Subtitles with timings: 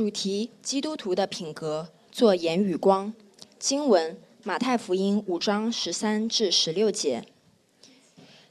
[0.00, 3.12] 主题：基督徒的品格，做盐与光。
[3.58, 7.26] 经文：马太福音五章十三至十六节。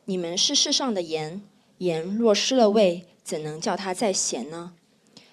[0.05, 1.41] 你们是世上的盐，
[1.79, 4.73] 盐若失了味，怎能叫它再咸呢？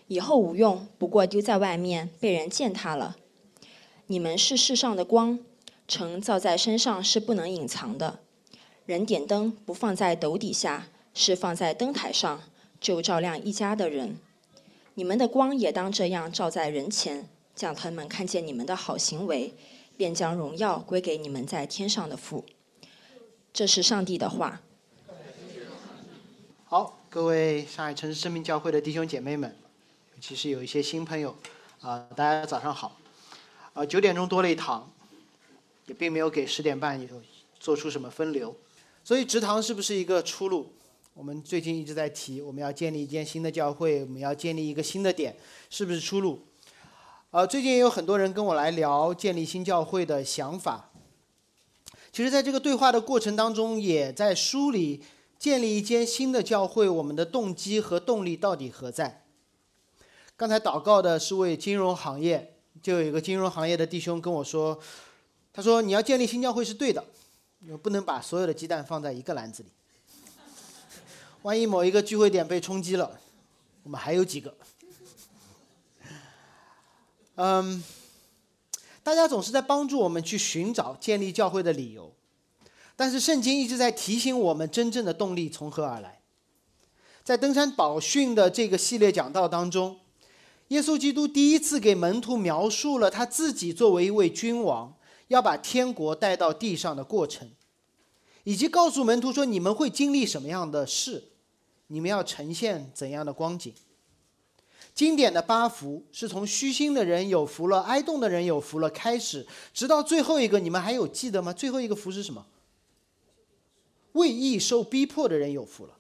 [0.09, 3.19] 以后无用，不过丢在外面，被人践踏了。
[4.07, 5.39] 你们是世上的光，
[5.87, 8.21] 城照在身上是不能隐藏的。
[8.87, 12.41] 人点灯不放在斗底下，是放在灯台上，
[12.81, 14.17] 就照亮一家的人。
[14.99, 19.53] 你们的光也当这样照在人前，叫他们看见你们的好行为，
[19.95, 22.47] 便将荣耀归给你们在天上的父。
[23.53, 24.63] 这是上帝的话。
[26.65, 29.55] 好，各位上海城市生命教会的弟兄姐妹们，
[30.15, 31.37] 尤其实有一些新朋友，
[31.83, 32.97] 啊，大家早上好。
[33.75, 34.91] 啊，九点钟多了一堂，
[35.85, 37.23] 也并没有给十点半有
[37.61, 38.57] 做出什么分流。
[39.05, 40.73] 所以直堂是不是一个出路？
[41.17, 45.35] 我们最近一直在提，我们要建立一间新的教会，我们要建立一个新的点，
[45.71, 46.41] 是不是出路？
[47.31, 50.91] 呃，最近也有很多人跟我来聊建立新教会的想法。
[52.13, 55.03] 其实，在这个对话的过程当中，也在梳理
[55.39, 59.25] 建立一间新的教会，我们的动机和动力到底何在？
[60.37, 64.79] 刚才祷告的是为金融行业，就有一个金融行业的弟兄跟我说，
[65.51, 67.03] 他说你要建立新教会是对的。
[67.61, 69.71] 你不能把所有的鸡蛋放在一个篮子里。
[71.47, 73.21] 万一某一个聚会点被冲击了，
[73.85, 74.53] 我们还有几个。
[77.37, 77.85] 嗯，
[79.05, 82.13] 大家总是在帮助我们去寻找建立教会的理由，
[82.97, 86.21] 但是圣经一直在提醒我们，真正的动力从何而来。
[87.23, 90.01] 在登山宝训的这个系列讲道当中，
[90.69, 94.97] 耶稣基督第一次给门徒描述了他自己作为一位君王。
[95.29, 97.51] 要把天国带到地上的过程，
[98.43, 101.31] 以及告诉门徒说：你们会经历什么样的事，
[101.89, 103.73] 你们要呈现怎样的光景。
[104.95, 111.53] 经典的八福是从虚心的人有福了，哀动的人有福了开始，直到最后一个，你们还有记得吗？
[111.53, 112.47] 最后一个福是什么？
[114.13, 115.99] 为义受逼迫的人有福了。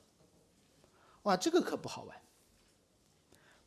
[1.25, 2.17] 哇，这个可不好玩。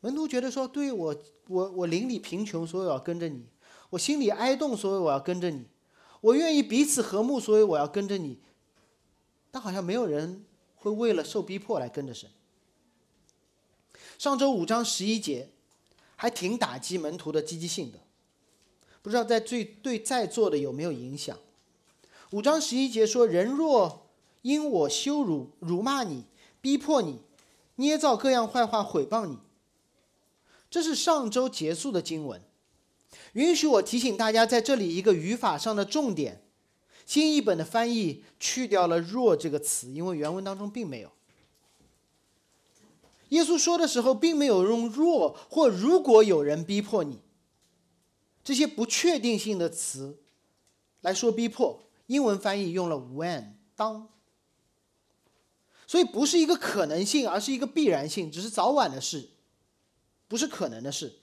[0.00, 1.14] 门徒觉得说：对我，
[1.46, 3.46] 我我邻里贫穷，所以我要跟着你。
[3.90, 5.62] 我心里哀动，所以我要跟着你；
[6.20, 8.40] 我愿意彼此和睦，所以我要跟着你。
[9.52, 10.44] 但好像没有人
[10.80, 12.28] 会为了受逼迫来跟着神。
[14.18, 15.50] 上周五章十一节，
[16.16, 17.98] 还挺打击门徒的积极性的，
[19.00, 21.38] 不知道在最对在座的有没有影响？
[22.32, 24.10] 五章十一节说：“人若
[24.42, 26.24] 因我羞辱、辱骂你、
[26.60, 27.20] 逼迫你、
[27.76, 29.38] 捏造各样坏话毁谤你。”
[30.70, 32.42] 这是上周结束的经文。
[33.32, 36.42] 允许我提醒大家，在这里一个语法上的重点，
[37.10, 41.10] 新译本的翻译去掉了“若”这个词，因为原文当中并没有。
[43.30, 47.18] 耶稣说的时候，并没有用“若”或“如果有人逼迫你”
[48.44, 50.20] 这些不确定性的词
[51.00, 51.82] 来说逼迫。
[52.06, 54.08] 英文翻译用了 “when” 当，
[55.88, 59.30] 所以不是一个可能性，而是一个必然性，只是早晚的事，
[60.28, 61.19] 不是可能的事。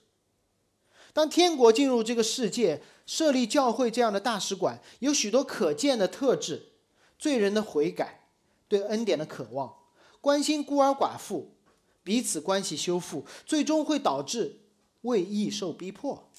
[1.18, 6.74] 当天国进入这个世界，设立教会这样的大使馆，有许多可见的特质：
[7.18, 8.28] 罪人的悔改，
[8.68, 9.74] 对恩典的渴望，
[10.22, 11.56] 关心孤儿寡妇，
[12.04, 14.60] 彼此关系修复，最终会导致
[15.02, 16.30] 为义受逼迫。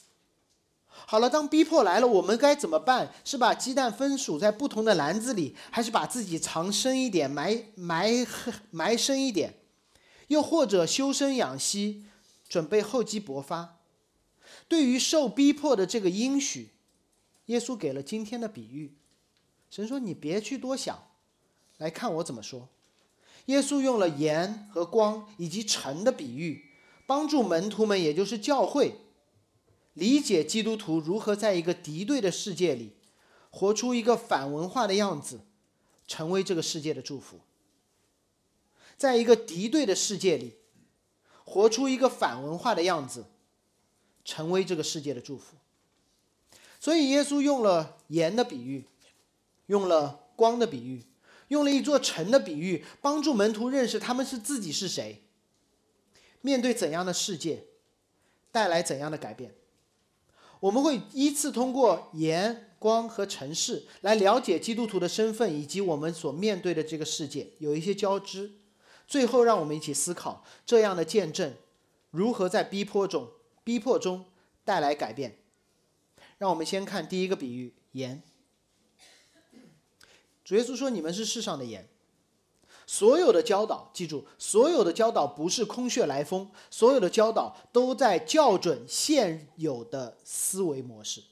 [0.86, 3.12] 好了，当逼迫来了，我们该怎么办？
[3.24, 8.24] 是把鸡蛋分属在不同的篮子里，还是把自己藏深一点，埋埋
[8.70, 9.54] 埋深一点？
[10.28, 12.04] 又或者修身养息，
[12.48, 13.77] 准备厚积薄发？
[14.68, 16.68] 对于受逼迫的这个应许，
[17.46, 18.94] 耶稣给了今天的比喻。
[19.70, 21.08] 神说：“你别去多想，
[21.78, 22.68] 来看我怎么说。”
[23.46, 26.66] 耶稣用了盐和光以及尘的比喻，
[27.06, 28.96] 帮助门徒们，也就是教会，
[29.94, 32.92] 理解基督徒如何在一个敌对的世界里，
[33.48, 35.40] 活出一个反文化的样子，
[36.06, 37.40] 成为这个世界的祝福。
[38.98, 40.56] 在一个敌对的世界里，
[41.44, 43.24] 活出一个反文化的样子。
[44.28, 45.56] 成为这个世界的祝福，
[46.78, 48.84] 所以耶稣用了盐的比喻，
[49.68, 51.02] 用了光的比喻，
[51.48, 55.22] 用了一座城的比喻，帮助门徒认识他们是自己是谁，
[56.42, 57.64] 面对怎样的世界，
[58.52, 59.54] 带来怎样的改变。
[60.60, 68.52] 我们会依次通过盐、光和城市来了解基督徒的身份以及我们所面对的这个世界有一些交织。
[69.06, 71.54] 最后，让我们一起思考这样的见证
[72.10, 73.26] 如何在逼迫中。
[73.68, 74.24] 逼迫中
[74.64, 75.36] 带来改变。
[76.38, 78.22] 让我们先看第一个比喻：盐。
[80.42, 81.86] 主耶稣说：“你们是世上的盐。”
[82.88, 91.22] 所有的教导，记住，所有的教导不是空穴来风，所有的教导都在校准现有的思维模式，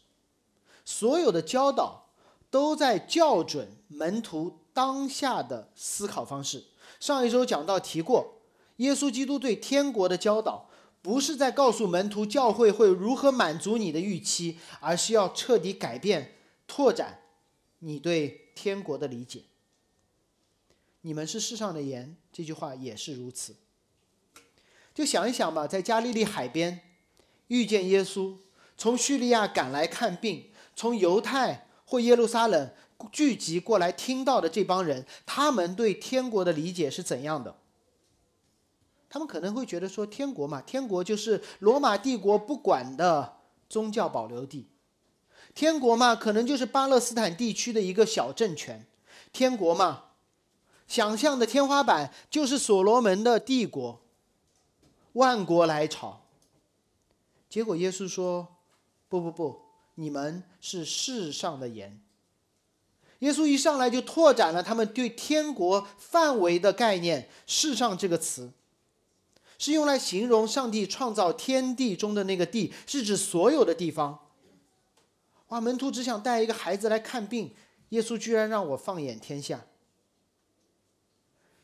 [0.84, 2.10] 所有的教导
[2.50, 6.62] 都在校准门徒当下的思考方式。
[7.00, 8.42] 上一周讲到提过，
[8.76, 10.65] 耶稣基督对天国的教导，
[11.06, 16.34] 不是在告诉门徒教会会如何满足你的预期，而是要彻底改变、
[16.66, 17.20] 拓展
[17.78, 19.44] 你对天国的理解。
[21.02, 23.54] 你们是世上的盐，这句话也是如此。
[24.92, 26.80] 就想一想吧，在加利利海边
[27.46, 28.34] 遇见耶稣，
[28.76, 32.68] 从叙利亚赶来看病，从犹太或耶路撒冷
[33.12, 37.56] 聚集过来听到的这帮人，他们对天国的理解是怎样的？
[39.16, 44.68] 他们可能会觉得说，天国嘛，天国就是罗马帝国不管的宗教保留地，
[45.54, 48.86] 天国嘛，可能就是巴勒斯坦地区的一个小政权，
[49.32, 50.02] 天国嘛。
[50.86, 54.02] 想象的天花板就是所罗门的帝国，
[55.14, 56.26] 万国来朝。
[57.48, 58.46] 结果耶稣说
[59.08, 59.62] ：“不不不，
[59.94, 61.98] 你们是世上的盐。”
[63.20, 67.30] 耶稣一上来就拓展了他们对天国范围的概念。
[67.48, 68.52] “世上”这个词
[69.58, 74.26] 是用来形容上帝创造天地中的那个地，是指所有的地方。
[75.48, 75.60] 哇！
[75.60, 77.54] 门徒只想带一个孩子来看病，
[77.90, 79.66] 耶稣居然让我放眼天下。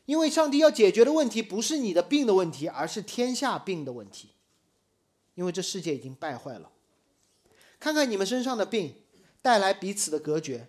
[0.05, 4.29] 因为上帝要解决的问题不是你的病的问题，而是天下病的问题。
[5.35, 6.71] 因为这世界已经败坏了，
[7.79, 8.95] 看看你们身上的病，
[9.41, 10.67] 带来彼此的隔绝。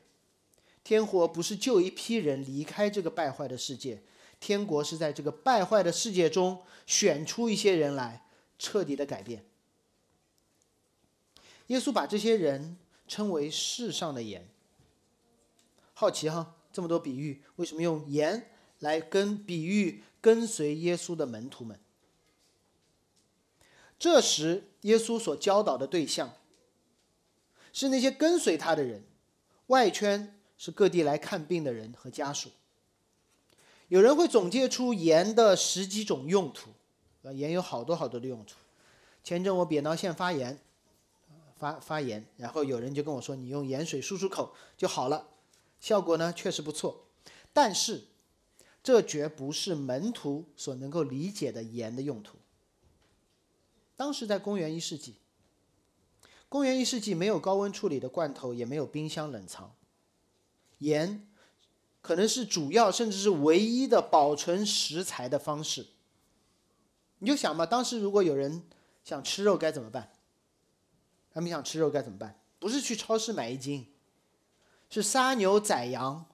[0.82, 4.02] 天国不是救一批人离开这个败坏的世界，
[4.44, 8.26] 天国是在这个败坏的世界中选出一些人来，
[8.58, 9.42] 彻底的改变。
[11.68, 12.76] 耶稣把这些人
[13.08, 14.46] 称为世上的盐。
[15.94, 18.50] 好奇哈，这么多比喻，为什么用盐？
[18.80, 21.80] 来跟比喻跟随耶稣的门徒们。
[23.98, 26.34] 这时，耶稣所教导的对象
[27.72, 29.04] 是那些跟随他的人，
[29.68, 32.50] 外圈是各地来看病的人和家属。
[33.94, 36.70] 有人会总结出盐的十几种用途，
[37.22, 38.56] 啊，盐有好多好多的用途。
[39.22, 40.58] 前阵我扁桃腺发炎，
[41.56, 45.28] 发发炎，然后有人就跟我说，你用盐水漱漱口就好了，
[45.78, 47.04] 效果呢确实不错，
[47.52, 48.06] 但是。
[48.82, 52.36] 这绝不是门徒所能够理解的盐的用途。
[53.96, 55.14] 当时在公元一世纪，
[56.50, 59.74] 公元一世纪没有高温处理的罐头，也没有冰箱冷藏，
[60.80, 61.26] 盐
[62.04, 65.86] 可能是主要甚至是唯一的保存食材的方式。
[67.20, 68.62] 你就想吧，当时如果有人
[69.02, 70.12] 想吃肉该怎么办？
[71.32, 72.38] 他们想吃肉该怎么办？
[72.58, 73.86] 不是去超市买一斤，
[74.90, 76.26] 是杀牛宰羊，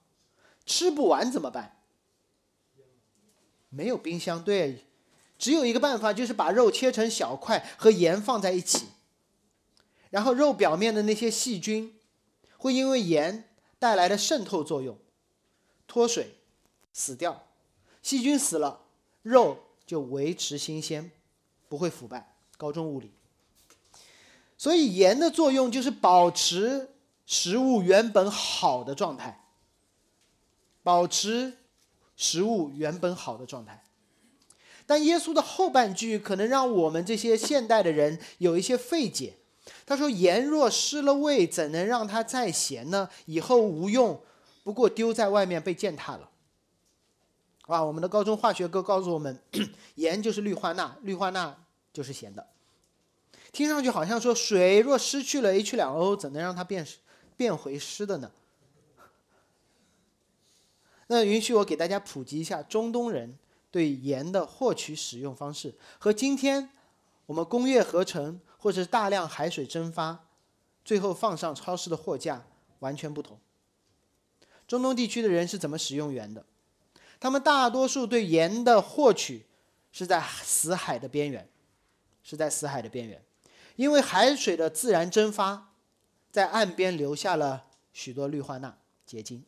[0.65, 1.77] 吃不完怎么办？
[3.69, 4.87] 没有冰箱，对，
[5.37, 8.87] 只有一个办法，就是把肉切成小块，和盐放在一起，
[10.09, 11.97] 然后肉表面的那些细菌
[12.57, 14.97] 会因为盐带来的渗透作用
[15.91, 16.35] 脱水
[16.93, 17.43] 死掉，
[18.01, 18.79] 细菌死了，
[19.23, 21.11] 肉就维持新鲜，
[21.67, 22.33] 不会腐败。
[22.55, 23.11] 高中物理，
[24.57, 26.91] 所以盐的作用就是保持
[27.25, 29.43] 食物原本好的状态，
[30.81, 31.57] 保持。
[32.15, 33.83] 食物原本好的状态，
[34.85, 39.33] 但耶稣的后半句可能让我们这些现代的人有一些费解。
[39.87, 43.09] 他说：“盐若失了味，怎能让它再咸呢？
[43.25, 44.21] 以后无用，
[44.63, 46.29] 不过丢在外面被践踏了。”
[47.67, 49.39] 啊，我们的高中化学课告诉我们，
[49.95, 51.55] 盐就是氯化钠，氯化钠
[51.93, 52.47] 就是咸的。
[53.53, 56.85] 听上去好像说，水若失去了 H2O，怎能让它变
[57.37, 58.31] 变回湿的呢？
[61.07, 63.37] 那允许我给大家普及一下中东人
[63.69, 66.71] 对盐的获取使用方式，和今天
[67.25, 70.25] 我们工业合成或者是大量海水蒸发，
[70.83, 72.43] 最后放上超市的货架
[72.79, 73.39] 完全不同。
[74.71, 76.45] 中东地区的人是怎么使用盐的？
[77.19, 79.45] 他们大多数对盐的获取
[79.91, 81.45] 是在死海的边缘，
[82.23, 83.21] 是在死海的边缘，
[83.75, 85.73] 因为海水的自然蒸发
[86.31, 89.43] 在岸边留下了许多氯化钠结晶。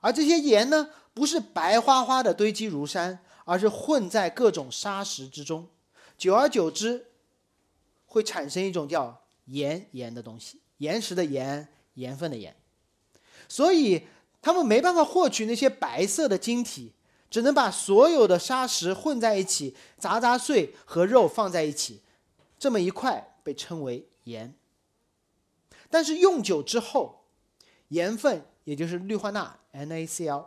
[0.00, 5.68] 而这些盐呢，不是白花花的堆积如山，而是混在各种沙石之中，
[6.18, 7.06] 久而久之，
[8.06, 12.56] 会产生一种叫盐盐的东西，岩石的盐，盐分的盐。
[13.46, 14.06] 所以
[14.44, 16.92] 他们没办法获取那些白色的晶体，
[17.30, 22.02] 只能把所有的沙石混在一起，砸砸碎和肉放在一起，
[22.58, 24.54] 这么一块被称为盐。
[25.88, 27.24] 但是用久之后，
[27.88, 29.60] 盐分也就是氯化钠。
[29.72, 30.44] NaCl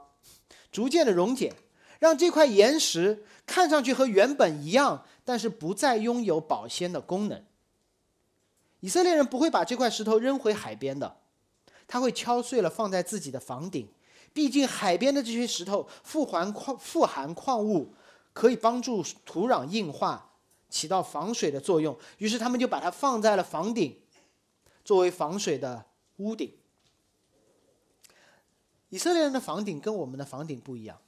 [0.71, 1.55] 逐渐的溶解，
[1.97, 7.43] 让这块岩石看上去和原本一样，但是不再拥有保鲜的功能。
[8.81, 11.17] 以色列人不会把这块石头扔回海边的，
[11.87, 13.87] 他会敲碎了放在自己的房顶。
[14.33, 17.93] 毕竟海边的这些石头富含矿富含矿物，
[18.33, 20.33] 可以帮助土壤硬化，
[20.69, 21.97] 起到防水的作用。
[22.19, 23.99] 于是他们就把它放在了房顶，
[24.83, 25.85] 作为防水的
[26.17, 26.53] 屋顶。
[28.89, 30.99] 以色列人的房顶跟我们的房顶不一样。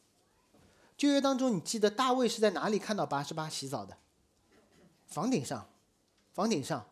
[0.98, 3.96] 旧约当中，你记得大卫是在哪里看到八十八洗澡的？
[5.06, 5.70] 房顶上，
[6.34, 6.86] 房顶上，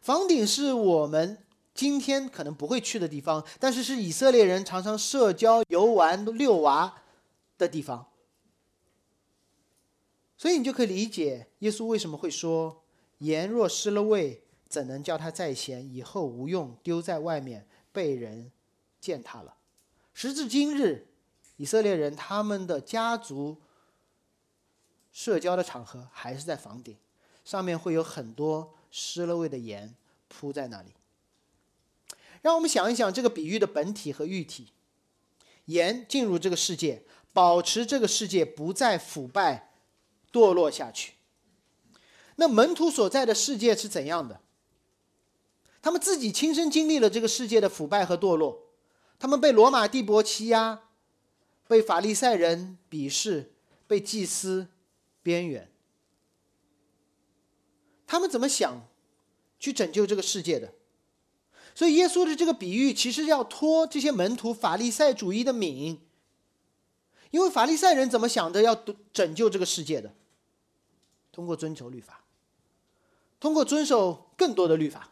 [0.00, 1.43] 房顶是我们
[1.74, 7.02] 今天可能不会去的地方，但是是以色列人常常社交、游玩、遛娃
[7.58, 8.06] 的地方。
[10.38, 12.82] 所以你就可以理解耶稣为什么会说
[13.18, 15.92] ：“盐若失了味，怎能叫它再咸？
[15.92, 18.52] 以后无用，丢在外面，被人
[19.00, 19.56] 践踏了。”
[20.14, 21.08] 时至今日。
[21.56, 23.56] 以色列人他们的家族
[25.12, 26.96] 社交的场合还是在房顶，
[27.44, 29.94] 上面会有很多失了味的盐
[30.26, 30.92] 铺在那里。
[32.44, 34.74] 让我们想一想这个比喻的本体和喻体：
[35.64, 39.72] 盐进入这个世界，保持这个世界不再腐败
[40.30, 41.14] 堕落下去。
[42.36, 44.42] 那门徒所在的世界是怎样的？
[45.80, 48.66] 他们自己亲身经历了这个世界的腐败和堕落，
[49.18, 50.82] 他们被罗马帝国欺压。
[51.66, 53.54] 被法利赛人鄙视，
[53.86, 54.68] 被祭司
[55.22, 55.72] 边缘，
[58.06, 58.86] 他们怎么想
[59.58, 60.74] 去拯救这个世界的？
[61.74, 66.00] 所以耶稣的这个比喻其实要托这些门徒法利赛主义的名，
[67.30, 68.74] 因为法利赛人怎么想的要
[69.12, 70.14] 拯救这个世界的？
[71.32, 72.24] 通过遵守律法，
[73.40, 75.10] 通过遵守更多的律法，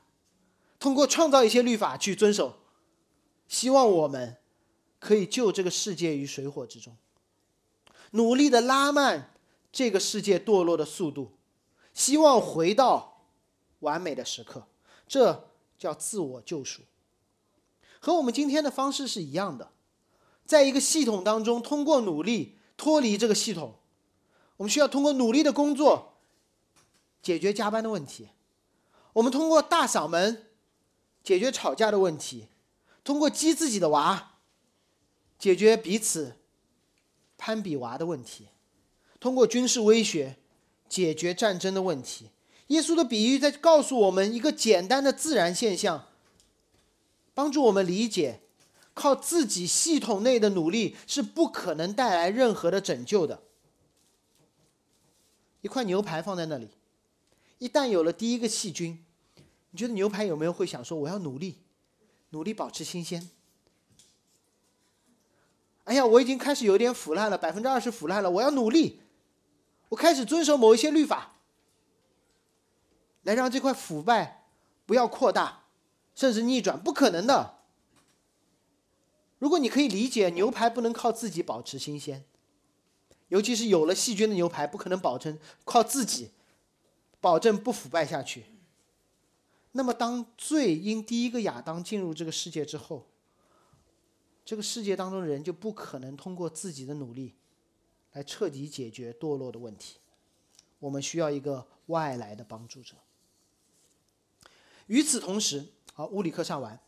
[0.79, 2.59] 通过创造一些律法去遵守，
[3.49, 4.39] 希望我们。
[5.05, 6.97] 可以救这个世界于水火之中，
[8.13, 9.35] 努力的拉慢
[9.73, 11.33] 这个世界堕落的速度，
[11.93, 13.25] 希望回到
[13.81, 14.69] 完美的时刻，
[15.09, 15.49] 这
[15.83, 16.83] 叫自我救赎。
[17.99, 19.73] 和我们今天的方式是一样的，
[20.45, 23.75] 在一个系统当中，通过努力脱离这个系统，
[24.59, 26.19] 我们需要通过努力的工作
[27.21, 28.29] 解决加班的问题，
[29.15, 30.47] 我们通过大嗓门
[31.25, 32.47] 解决吵架的问题，
[33.03, 34.29] 通过激自己的娃。
[35.37, 36.37] 解决彼此
[37.37, 38.47] 攀比娃的问题，
[39.19, 40.37] 通过军事威胁
[40.89, 42.29] 解决战争的问题。
[42.73, 46.09] 耶稣的比喻在告诉我们一个简单的自然现象，
[47.35, 48.41] 帮助我们理解，
[48.95, 53.43] 靠自己系统内的努力是不可能带来任何的拯救的。
[55.61, 56.71] 一块牛排放在那里，
[57.59, 59.05] 一旦有了第一个细菌，
[59.71, 61.59] 你觉得牛排有没有会想说我要努力，
[62.31, 63.29] 努力保持新鲜？
[65.85, 68.31] 哎呀，我已经开始有点腐烂了，百分之二十腐烂了。
[68.31, 69.01] 我要努力，
[69.91, 71.32] 我开始遵守某一些律法，
[73.23, 74.45] 来让这块腐败
[74.87, 75.65] 不要扩大，
[76.15, 76.83] 甚至逆转。
[76.83, 77.59] 不可能的。
[79.39, 82.25] 如果你可以理解牛排不能靠自己保持新鲜，
[83.29, 86.31] 尤其是有了细菌的牛排，不可能保证靠自己
[87.21, 88.45] 保证不腐败下去。
[89.73, 93.07] 那么，当罪因第一个亚当进入这个世界之后，
[94.45, 97.35] 这个世界当中的人就不可能通过自己的努力
[98.13, 99.99] 来彻底解决堕落的问题。
[100.79, 102.97] 我们需要一个外来的帮助者。
[104.87, 106.79] 与此同时，好，物理课上完。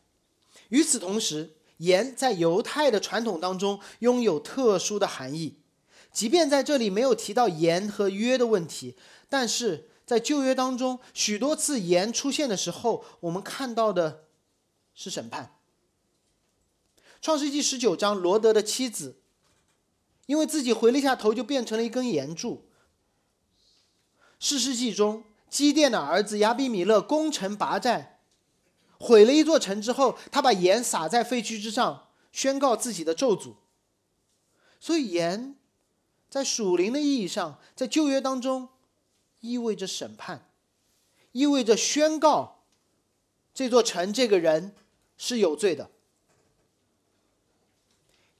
[0.68, 5.58] 与此同时，盐在犹太的传统当中拥有特殊的含义。
[6.12, 8.96] 即便在这里没有提到盐和约的问题，
[9.28, 14.24] 但是在旧约当中，许多次盐出现的时候，我们看到的
[14.94, 15.56] 是审判。
[17.20, 19.16] 创世纪十九章，罗德的妻子，
[20.26, 22.68] 因为自己回了一下头，就变成了一根盐柱。
[24.38, 25.24] 四世纪中，
[25.54, 28.18] 基甸的儿子亚比米勒攻城拔寨，
[28.98, 33.54] 毁了一座城之后，他把盐撒在废墟之上，宣告自己的咒诅。
[34.80, 35.54] 所以，盐
[36.28, 38.68] 在属灵的意义上，在旧约当中，
[39.42, 40.50] 意味着审判，
[41.30, 42.64] 意味着宣告
[43.54, 44.74] 这座城这个人
[45.16, 45.88] 是有罪的。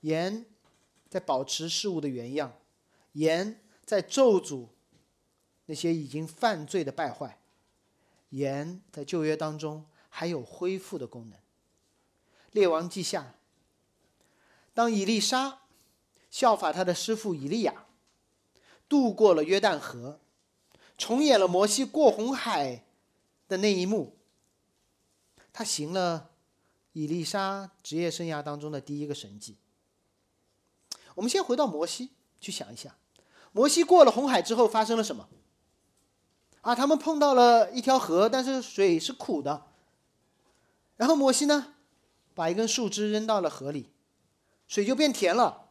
[0.00, 0.47] 盐
[1.09, 2.54] 在保持事物的原样，
[3.12, 4.71] 盐在咒诅
[5.66, 7.38] 那些已经犯罪的败坏，
[8.30, 11.38] 盐在旧约当中还有恢复的功能。
[12.52, 13.35] 列王记下，
[14.75, 15.62] 当以利沙
[16.30, 17.87] 效法他的师傅以利亚，
[18.88, 20.21] 渡过了约旦河，
[20.99, 22.85] 重演了摩西过红海
[23.49, 24.16] 的那一幕，
[25.52, 26.30] 他行了
[26.92, 29.56] 以利沙职业生涯当中的第一个神迹。
[31.14, 32.97] 我们先回到摩西，去想一下，
[33.52, 35.28] 摩西过了红海之后发生了什么？
[36.64, 39.66] 啊，他们碰到了一条河，但是水是苦的。
[40.97, 41.75] 然后摩西呢，
[42.35, 43.90] 把一根树枝扔到了河里，
[44.66, 45.68] 水就变甜了。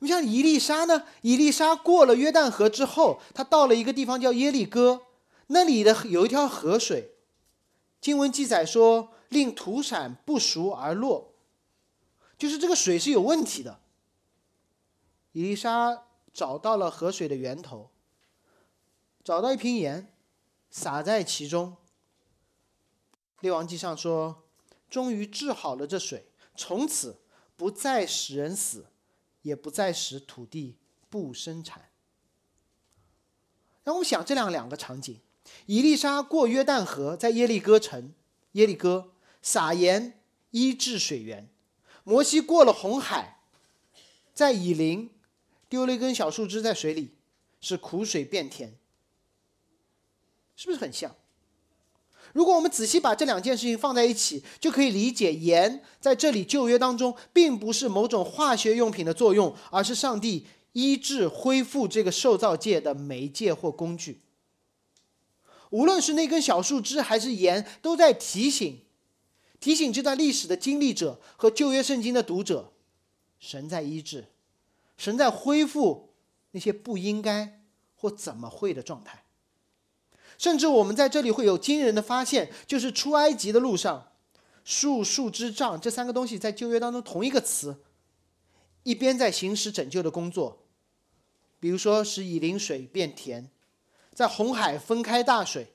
[0.00, 1.04] 你像伊丽莎呢？
[1.22, 5.02] 伊丽莎过了约旦河之后，他到了一个地方叫耶利哥，
[5.46, 7.14] 那里的有一条河水，
[7.98, 11.32] 经文记载说令土产不熟而落，
[12.36, 13.80] 就是这个水是有问题的。
[15.32, 16.02] 伊丽莎
[16.34, 17.90] 找到了河水的源头，
[19.24, 20.12] 找到一瓶盐，
[20.70, 21.76] 撒在其中。
[23.40, 24.44] 列王记上说，
[24.88, 27.20] 终于治好了这水，从此
[27.56, 28.86] 不再使人死。
[29.42, 30.76] 也不再使土地
[31.08, 31.88] 不生产。
[33.84, 35.18] 让我想这样两个场景：
[35.64, 38.12] 伊丽莎过约旦河，在耶利哥城，
[38.52, 41.46] 耶利哥撒盐医治水源；
[42.04, 43.40] 摩西过了红海，
[44.34, 45.10] 在以琳
[45.70, 47.14] 丢了一根小树枝在水里，
[47.62, 48.76] 使苦水变甜。
[50.60, 51.10] 是不是很像？
[52.34, 64.20] 如果我们仔细把这两件事情放在一起，就可以理解盐在这里旧约当中，并不是某种化学用品的作用，而是上帝医治恢复这个受造界的媒介或工具。
[65.70, 68.82] 无论是那根小树枝还是盐，都在提醒、
[69.60, 72.70] 提醒这段历史的经历者和旧约圣经的读者：
[73.38, 74.26] 神在医治，
[74.98, 76.10] 神在恢复
[76.50, 77.62] 那些不应该
[77.96, 79.24] 或怎么会的状态。
[80.40, 84.12] 甚至我们在这里会有惊人的发现，就是出埃及的路上，
[84.64, 87.82] 树、树枝、杖这三个东西在旧约当中同一个词，
[88.82, 90.64] 一边在行使拯救的工作，
[91.58, 93.50] 比如说使以灵水变甜，
[94.14, 95.74] 在红海分开大水，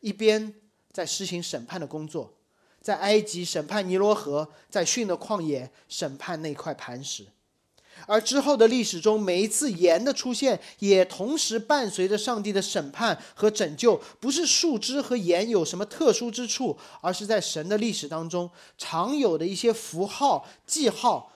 [0.00, 0.52] 一边
[0.92, 2.34] 在施行审判的工作，
[2.82, 7.28] 在埃及审判尼罗河，在逊的旷野审判那块磐石。
[8.06, 14.00] 而之后的历史中，每一次盐的出现，也同时伴随着上帝的审判和拯救。
[14.20, 21.32] 不是树枝和盐有什么特殊之处，而是在神的历史当中常有的一些符号、记号，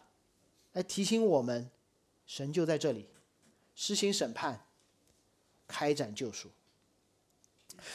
[0.72, 1.70] 来提醒我们，
[2.26, 3.06] 神就在这里
[3.74, 4.66] 实行审判，
[5.66, 6.48] 开展救赎。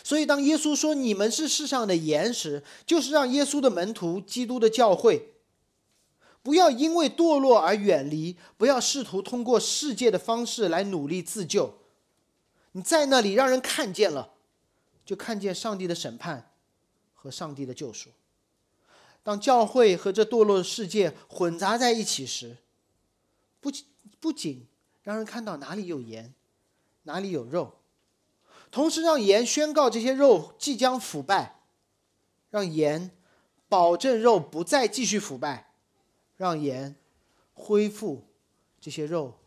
[0.04, 5.33] 所以，当耶稣说“你们是世上的盐”时，就是让耶稣的门徒、基督的教会。
[6.44, 11.80] 不要因为堕落而远离，不要试图通过世界的方式来努力自救。
[12.74, 14.34] 你在那里让人看见了，
[15.06, 16.52] 就看见上帝的审判
[17.14, 18.10] 和上帝的救赎。
[19.24, 22.58] 当教会和这堕落的世界混杂在一起时，
[23.62, 23.86] 不仅
[24.20, 24.68] 不仅
[25.02, 26.34] 让人看到哪里有盐，
[27.04, 27.80] 哪里有肉，
[28.70, 31.62] 同时让盐宣告这些肉即将腐败，
[32.50, 33.12] 让盐
[33.70, 35.73] 保证肉不再继续腐败。
[36.44, 36.94] 让盐
[37.54, 38.28] 恢复
[38.82, 39.40] 这些肉，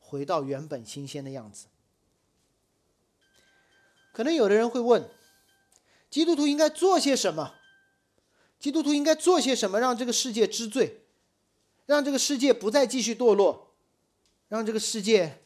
[0.00, 1.66] 回到原本新鲜的样子。
[4.14, 5.10] 可能有的人会问：
[6.08, 7.56] 基督徒应该做些什么？
[8.58, 11.02] 基督徒应该做些什么，让这个世界知罪，
[11.84, 13.74] 让这个世界不再继续堕落，
[14.48, 15.44] 让这个世界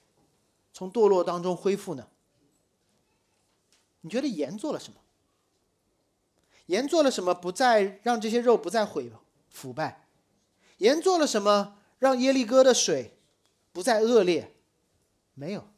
[0.72, 2.06] 从堕落当中恢复呢？
[4.02, 5.00] 你觉得盐做了什么？
[6.66, 9.10] 盐做了什么，不再让这些肉不再毁
[9.50, 10.01] 腐败？
[10.82, 13.16] 盐做了什么，让耶利哥的水
[13.72, 14.52] 不再恶劣？
[15.34, 15.68] 没有，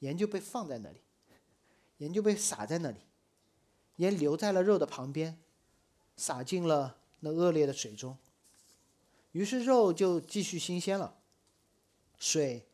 [0.00, 1.00] 盐就被放在那里，
[1.96, 2.98] 盐就被撒在那里，
[3.96, 5.38] 盐留在了肉的旁边，
[6.18, 8.18] 撒进了那恶劣的水中，
[9.32, 11.16] 于是肉就继续新鲜了，
[12.18, 12.66] 水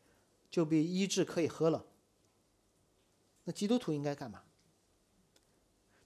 [0.49, 1.85] 就被医治可以喝了。
[3.45, 4.41] 那基督徒应该干嘛？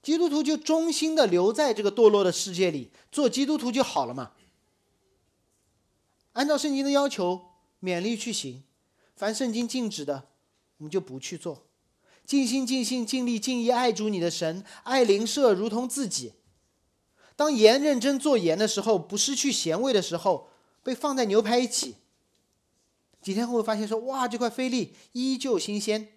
[0.02, 4.30] 基督徒就忠心的留在这个堕落的世界里，做基督徒就好了嘛？
[6.36, 7.46] 按照圣经的要求，
[7.82, 8.62] 勉力去行；
[9.16, 10.28] 凡圣经禁止的，
[10.76, 11.66] 我们就不去做。
[12.26, 16.34] 尽心、尽性、尽力、尽意爱主你的神，爱邻舍如同自己。
[17.36, 20.50] 当盐认真做盐的时候，不失去咸味的时候，
[20.82, 21.94] 被放在牛排一起，
[23.22, 26.08] 几天后会发现说：“哇，这块菲力依旧新鲜。”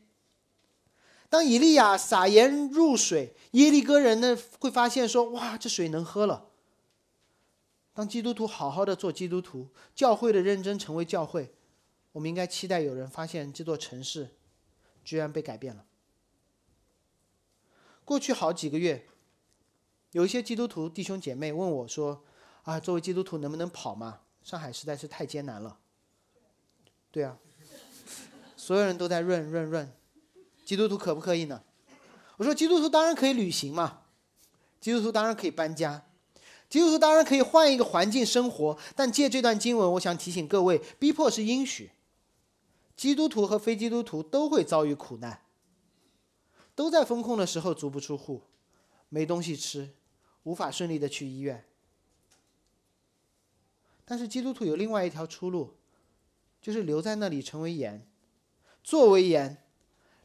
[1.29, 6.47] 当以利亚撒盐入水，耶利哥人呢会发现说：“哇，这水能喝了。”
[7.99, 11.53] 当基督徒好好的做基督徒，教会的认真成为教会，
[12.13, 14.38] 我们应该期待有人发现这座城市
[15.03, 15.83] 居然被改变了。
[18.05, 19.05] 过去好几个月，
[20.13, 22.23] 有一些基督徒弟兄姐妹问我说
[22.63, 24.21] ：“啊，作为基督徒能不能跑嘛？
[24.43, 25.77] 上海实在是太艰难了。”
[27.12, 27.38] 对啊，
[28.55, 29.91] 所有人都在润润润，
[30.63, 31.62] 基督徒可不可以呢？
[32.38, 34.03] 我说基督徒当然可以旅行嘛，
[34.79, 36.05] 基督徒当然可以搬家。
[36.69, 41.89] 基督徒当然可以换一个环境生活，但借这段经文，我想提醒各位：逼迫是应许，
[42.95, 45.41] 基督徒和非基督徒都会遭遇苦难，
[46.75, 48.43] 都在风控的时候足不出户，
[49.10, 49.89] 没东西吃，
[50.43, 51.65] 无法顺利的去医院。
[54.05, 55.75] 但是基督徒有另外一条出路，
[56.62, 58.08] 就是留在那里成为盐，
[58.84, 59.58] 作为盐，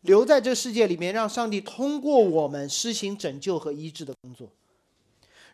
[0.02, 4.50] 留在这世界里面，让上帝通过我们施行拯救和医治的工作。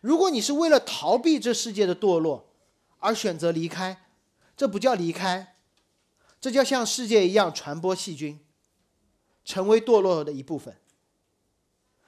[0.01, 2.49] 如果你是为了逃避这世界的堕落
[2.97, 4.05] 而选择离开，
[4.57, 5.55] 这不叫离开，
[6.39, 8.39] 这叫像世界一样传播细菌，
[9.45, 10.75] 成为堕落的一部分。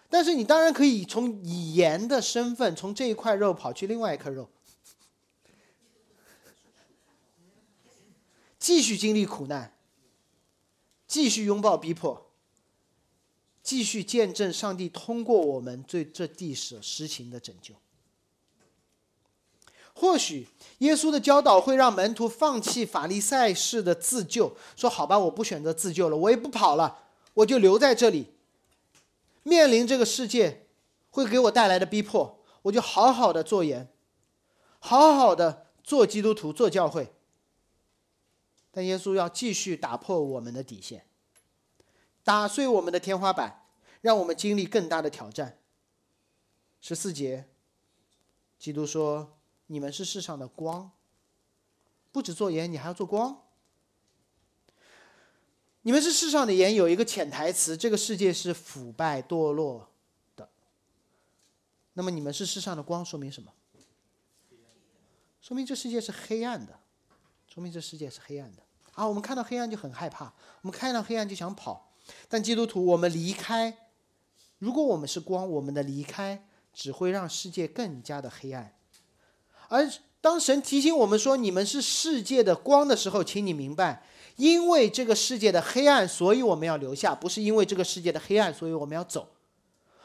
[0.10, 4.50] 但是你当然可以从以盐的身份，从这一块肉跑去另外一块肉。
[8.60, 9.76] 继续经历苦难，
[11.08, 12.32] 继续拥抱逼迫，
[13.62, 17.74] 继续见证上帝通过我们对这地所施行的拯救。
[19.94, 20.48] 或许
[20.80, 27.00] 耶稣的教导会让门徒放弃法利赛式的自救，说：“好吧，我不选择自救了，我也不跑了，
[27.36, 28.34] 我就留在这里，
[29.44, 30.68] 面临这个世界
[31.12, 33.88] 会给我带来的逼迫，我就好好的做盐，
[34.80, 37.14] 好好的做基督徒，做教会。”
[38.76, 41.06] 但耶稣要继续打破我们的底线，
[42.24, 43.68] 打碎我们的天花板，
[44.02, 45.60] 让我们经历更大的挑战。
[46.82, 47.46] 十四节，
[48.58, 50.92] 基督说：“你们是世上的光，
[52.12, 53.42] 不止做盐，你还要做光。
[55.82, 59.90] 你们是世上的盐，有一个潜台词：这个世界是腐败堕落
[60.36, 60.50] 的。
[61.94, 63.52] 那么你们是世上的光，说明什么？
[65.42, 66.80] 说明这世界是黑暗的。”
[67.54, 69.08] 说明这世界是黑暗的啊！
[69.08, 71.94] 我们看到黑暗就很害怕，我们看到黑暗就想跑。
[72.28, 73.92] 但基督徒，我们离开，
[74.58, 78.76] 如果我们是光，我们的离开只会让世界更加的黑暗。
[79.74, 84.06] 而当神提醒我们说你们是世界的光的时候，请你明白，
[84.36, 89.30] 因为这个世界的黑暗，所以我们要留下；不是因为这个世界的黑暗，所以我们要走。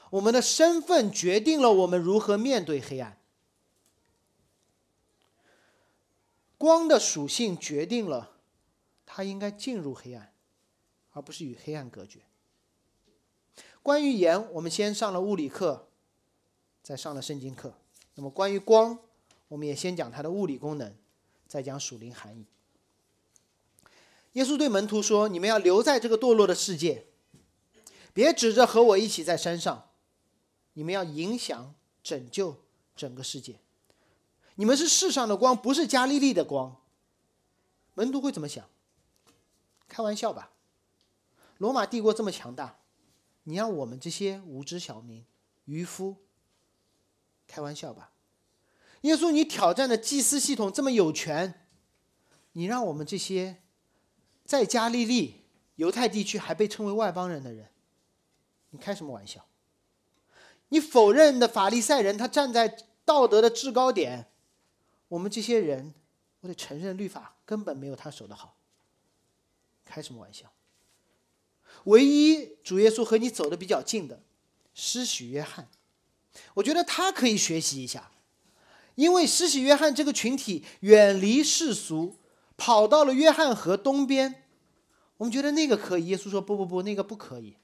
[0.09, 3.19] 我们的身份决定了我们如何面对黑暗。
[6.57, 8.31] 光的属性决定了，
[9.05, 10.33] 它应该进入黑暗，
[11.13, 12.21] 而不是与黑暗隔绝。
[13.83, 15.89] 关于盐，我们先上了物理课，
[16.83, 17.75] 再上了圣经课。
[18.15, 18.99] 那么关于光，
[19.49, 20.95] 我们也先讲它的物理功能，
[21.47, 22.47] 再讲属灵含义。
[24.35, 27.07] 耶稣对门徒说：“你们要留在这个堕落的世界，
[28.13, 29.91] 别指着和我一起在山上，
[30.75, 32.63] 你们要影响、拯救
[32.95, 33.59] 整个世界。”
[34.57, 36.77] 你们是世上的光，不是加利利的光。
[37.95, 38.69] 门徒会怎么想？
[39.89, 40.51] 开玩笑吧！
[41.59, 42.79] 罗马帝国这么强大，
[43.45, 45.25] 你让我们这些无知小民、
[45.65, 46.17] 渔夫，
[47.47, 48.11] 开玩笑吧？
[49.03, 51.67] 耶稣，你挑战的祭司系统这么有权，
[52.53, 53.63] 你让我们这些
[54.45, 55.45] 在加利利、
[55.77, 57.69] 犹太地区还被称为外邦人的人，
[58.71, 59.47] 你开什么玩笑？
[60.71, 64.31] 你否认的法利赛人，他站在道德的制高点。
[65.09, 65.95] 我们这些人，
[66.41, 68.57] 我得承认，律法根本没有他守的好。
[69.85, 70.53] 开什么玩笑？
[71.85, 74.21] 唯一主耶稣和你走的比较近的，
[74.75, 75.69] 施许约翰，
[76.55, 78.11] 我觉得他可以学习一下，
[78.99, 82.17] 因为施洗约翰这个群体远离世俗，
[82.57, 84.43] 跑到了约翰河东边。
[85.19, 87.55] 我们觉得那个可以，耶稣说不不不，那个不可以，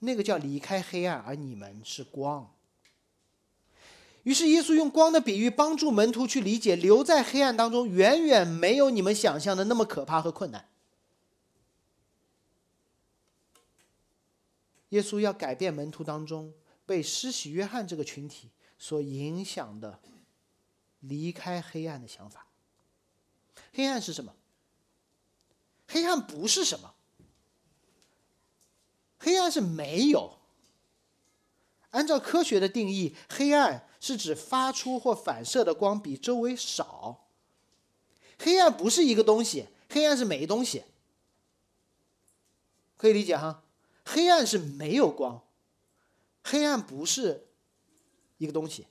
[0.00, 2.52] 那个叫离开黑暗，而你们是光。
[4.24, 10.68] 于是，耶稣用光的比喻帮助门徒去理解，留在黑暗当中远远没有你们想象的那么可怕和困难。
[14.90, 16.52] 耶稣要改变门徒当中
[16.84, 19.98] 被施洗约翰这个群体所影响的
[21.00, 22.46] 离开黑暗的想法。
[23.72, 24.34] 黑暗是什么？
[25.88, 26.94] 黑暗不是什么？
[29.18, 30.38] 黑暗是没有。
[31.90, 33.86] 按照科学的定义，黑暗。
[34.02, 37.28] 是指发出或反射的光比周围少。
[38.38, 40.84] 黑暗不是一个东西，黑暗是没东西，
[42.96, 43.62] 可以理解哈？
[44.06, 45.42] 黑暗是没有光，
[46.42, 47.46] 黑暗不是
[48.38, 48.86] 一个东西。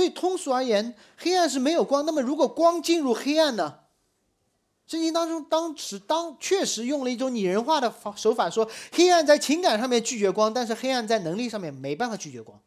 [0.00, 2.06] 所以通俗而言，黑暗是没有光。
[2.06, 3.80] 那么如果光进入黑暗呢？
[4.86, 12.58] 圣经当中当时当确实用了一种拟人化的手法，说黑暗在情感上面拒绝光，但是黑暗在能力上面没办法拒绝光。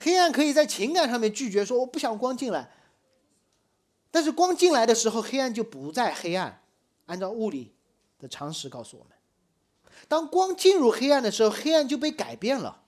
[0.00, 2.70] 黑暗可以在情感上面拒绝，说我不想光进来。
[4.10, 6.62] 但是光进来的时候，黑暗就不再黑暗。
[7.04, 7.74] 按照物理
[8.18, 9.12] 的常识告诉我们，
[10.08, 12.84] 当光进入黑暗的时候，黑暗就被改变了。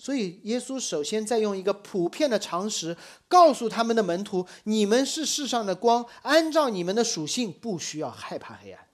[0.00, 2.96] 所以耶稣首先在用一个普遍的常识
[3.28, 8.88] 告诉他们的门徒：你们是世上的光，按照你们的属性，不需要害怕黑暗。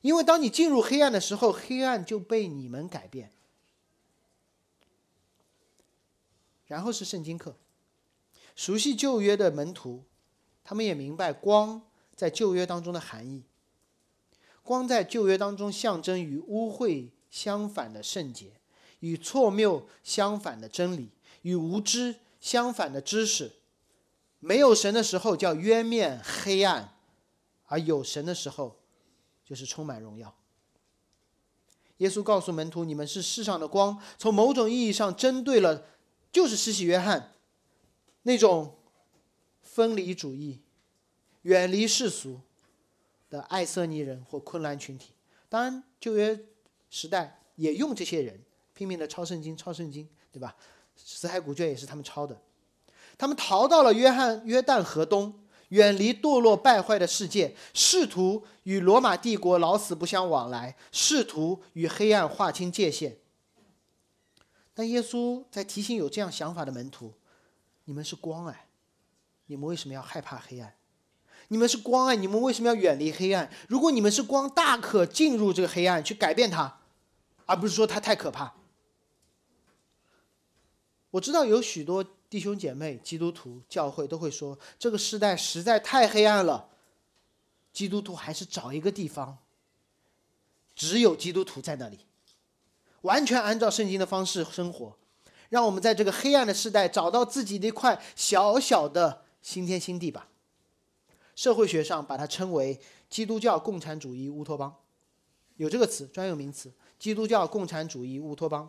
[0.00, 3.30] 因为当你进入黑暗的时候，黑暗就被你们改变。
[6.66, 7.54] 然后是圣经课，
[8.56, 10.02] 熟悉旧约的门徒，
[10.64, 11.80] 他们也明白光
[12.16, 13.44] 在旧约当中的含义。
[14.64, 18.54] 光在旧约当中象征与污秽相反的圣洁，
[19.04, 21.10] 与错谬相反的真理，
[21.42, 23.52] 与无知相反的知识。
[24.40, 26.96] 没有神的时候叫渊面黑暗，
[27.66, 28.80] 而有神的时候。
[29.46, 30.34] 就是充满荣耀。
[31.98, 35.84] 耶稣告诉门徒：“你们是世上的光。”从某种意义上，针对了
[36.32, 37.34] 就是施洗约翰
[38.22, 38.78] 那种
[39.60, 40.62] 分离主义、
[41.42, 42.40] 远离世俗
[43.28, 45.12] 的爱色尼人或昆兰群体。
[45.50, 46.40] 当然，旧约
[46.88, 48.40] 时代也用这些人
[48.74, 50.54] 拼命的抄圣经、抄圣经，对吧？
[50.96, 52.38] 死海古卷也是他们抄的。
[53.16, 55.40] 他们逃到了约翰约旦河东。
[55.70, 63.16] 远离堕落败坏的世界，试图与罗马帝国老死不相往来，试图与黑暗划清界限。
[64.72, 67.12] 但耶稣在提醒有这样想法的门徒
[67.86, 68.68] ：“你们是光哎，
[69.46, 70.72] 你们为什么要害怕黑暗？
[71.48, 73.50] 你们是光哎，你们为什么要远离黑暗？
[73.66, 76.80] 如果你们是光，大可进入这个黑暗去改变它，
[77.46, 78.54] 而不是说它太可怕。”
[81.14, 82.04] 我知道有许多。
[82.28, 86.68] 弟兄姐妹，基督徒教会都会说，这个时代实在太黑暗了。
[87.72, 89.38] 基督徒还是找一个地方，
[90.74, 92.00] 只有基督徒在那里，
[93.02, 94.96] 完全按照圣经的方式生活，
[95.48, 100.26] 让我们在这个黑暗的时代找到自己的一块小小的新天新地吧。
[101.36, 104.74] 社会学上把它称为基督教共产主义乌托邦，
[105.58, 108.68] 有这个词，专有名词，基督教共产主义乌托邦。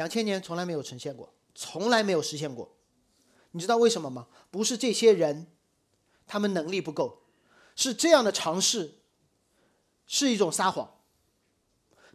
[0.00, 1.28] 两千年从来没有呈现过。
[1.54, 2.72] 从来没有实现过，
[3.50, 4.28] 你知道为什么吗？
[4.50, 5.48] 不是这些人，
[6.26, 7.24] 他们能力不够，
[7.76, 8.94] 是这样的尝试，
[10.06, 10.94] 是一种撒谎。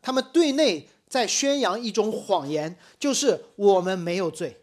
[0.01, 4.61] 他们对内在宣扬一种谎言，就是我们没有罪，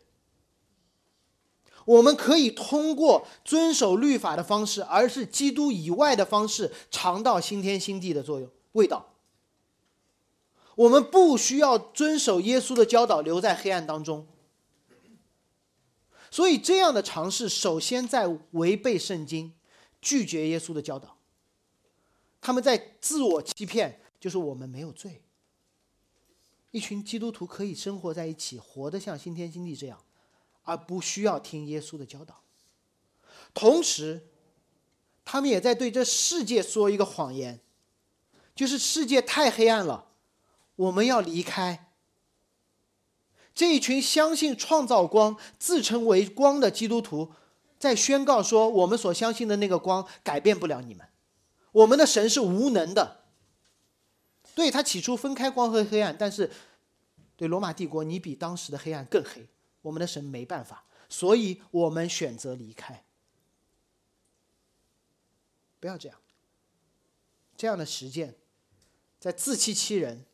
[1.84, 9.11] 我们可以通过遵守律法的方式，而是基督以外的方式，尝到新天新地的作用味道。
[10.74, 14.26] 我们不需要遵守耶稣的教导，留在黑暗当中。
[16.30, 19.52] 所以，这样的尝试首先在违背圣经，
[20.00, 21.18] 拒绝耶稣的教导。
[22.40, 25.22] 他们在自我欺骗，就是我们没有罪。
[26.70, 30.02] 一群基督徒可以生活在一起，活得像新天新地这样，
[30.62, 32.40] 而不需要听耶稣的教导。
[33.52, 34.26] 同时，
[35.22, 37.60] 他们也在对这世界说一个谎言，
[38.54, 40.11] 就是世界太黑暗了，
[40.82, 41.92] 我们要离开。
[43.54, 47.32] 这一群相信创造光、自称为光的基督徒，
[47.78, 51.06] 在宣告说：“我们所相信的那个光改变不了你们，
[51.72, 53.24] 我们的神是无能的。”
[54.54, 56.50] 对他起初分开光和黑暗，但是
[57.36, 59.46] 对罗马帝国，你比当时的黑暗更黑。
[59.82, 63.04] 我们的神没办法，所以我们选择离开。
[65.80, 66.18] 不要这样，
[67.56, 68.36] 这样的实践，
[69.18, 70.24] 在自欺欺人，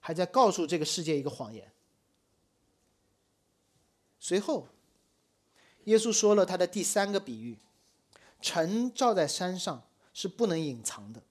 [0.00, 1.70] 还在告诉这个世界一个谎言。
[4.18, 4.68] 随后，
[5.84, 7.58] 耶稣说了他的第三个比喻：
[8.40, 9.82] 城照在山上
[10.12, 11.22] 是不能隐藏的，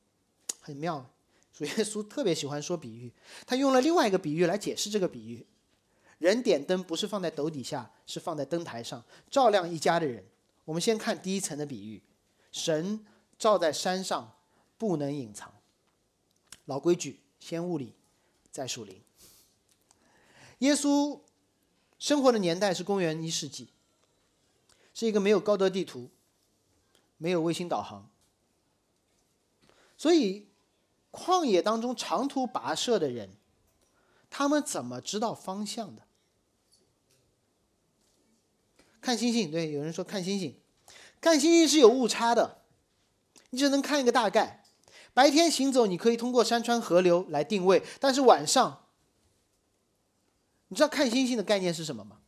[0.62, 1.10] 很妙。
[1.54, 3.12] 主耶稣特别喜欢说比喻，
[3.46, 5.46] 他用了另外一个比喻来解释这个比喻：
[6.18, 10.26] 人点灯不是放在斗底下，是放在灯台上，照亮一家的人。
[10.64, 12.02] 我们先看第一层的比喻：
[12.52, 13.06] 神
[13.38, 14.36] 照在山上，
[14.78, 15.54] 不能隐藏。
[16.66, 17.94] 老规矩，先物理，
[18.60, 19.02] 在树林。
[20.60, 21.22] 耶稣。
[22.02, 23.68] 生活的年代是公元一世纪，
[24.94, 26.10] 是一个没有高德地图、
[27.18, 28.10] 没有卫星导航，
[29.98, 30.48] 所以
[31.12, 33.32] 旷野当中长途跋涉的人，
[34.30, 36.04] 他们怎么知道方向的？
[39.02, 40.58] 看星星，对，有人说看星星，
[41.20, 42.62] 看星星是有误差的，
[43.50, 44.59] 你只能看一个大概。
[45.14, 48.86] 白天行走，你可以通过山川河流来定位，但是晚上。
[50.72, 52.20] 你知道看星星的概念是什么吗？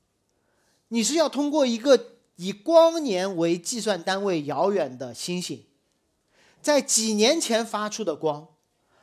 [0.88, 5.64] 你是要通过一个以光年为计算单位遥远的星星，
[6.60, 8.48] 在几年前发出的光，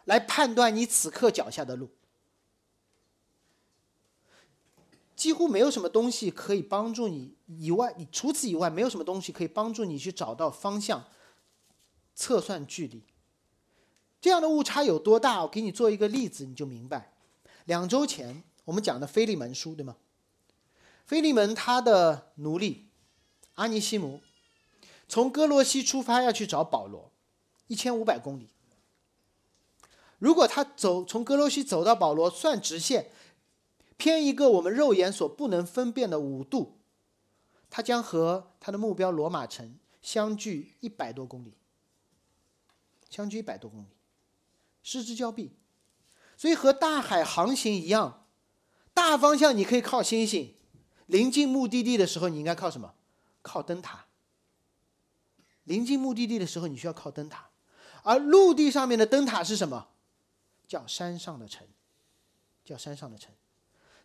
[0.04, 1.90] 来判断你此刻脚下的路。
[5.14, 11.04] 几乎没有什么东西可以帮助你以外，你除此以外没有什么东西可以帮助你去找到方向、
[12.14, 13.02] 测算距离。
[14.28, 15.40] 这样的误差有多大？
[15.40, 17.14] 我给你做一个例子，你就明白。
[17.64, 19.96] 两周前我们讲的腓利门书，对吗？
[21.06, 22.90] 腓利门他的奴隶
[23.54, 24.20] 阿尼西姆
[25.08, 27.10] 从哥罗西出发要去找保罗，
[27.68, 28.50] 一千五百公里。
[30.18, 33.10] 如果他走从哥罗西走到保罗，算直线，
[33.96, 36.76] 偏一个我们肉眼所不能分辨的五度，
[37.70, 41.54] 他将和他的目标罗马城相距一百多公里，
[43.08, 43.86] 相距一百多公里，
[44.82, 45.52] 失之交臂。
[46.36, 48.26] 所以和大海航行一样，
[48.94, 50.54] 大方向你可以靠星星。
[51.06, 52.94] 临近目的地的时候，你应该靠什么？
[53.42, 54.06] 靠灯塔。
[55.64, 57.50] 临近目的地的时候，你需要靠灯塔，
[58.02, 59.88] 而陆地上面的灯塔是什么？
[60.66, 61.66] 叫山上的城，
[62.64, 63.32] 叫山上的城。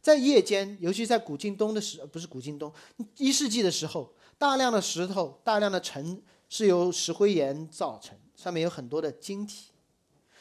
[0.02, 2.74] 在夜间，尤其在古晋东的时，不是古晋东，
[3.18, 9.73] 一世纪的时候，大量的石头、大量的尘是由石灰岩造成，上面有很多的晶体，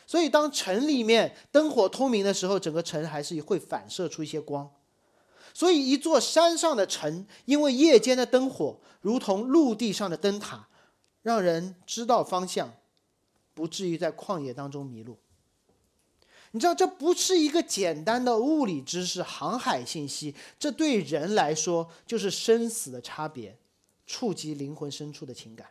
[0.06, 4.70] 所以当城里面灯火通明的时候，整个城还是会反射出一些光。
[5.54, 10.68] 所以，一座山上的城，因为夜间的灯火如同陆地上的灯塔，
[11.22, 12.72] 让人知道方向，
[13.52, 15.18] 不至于在旷野当中迷路。
[16.52, 23.56] 你知道，这不是一个简单的物理知识、航海信息，这对人来说就是生死的差别，
[24.06, 25.68] 触及灵魂深处的情感。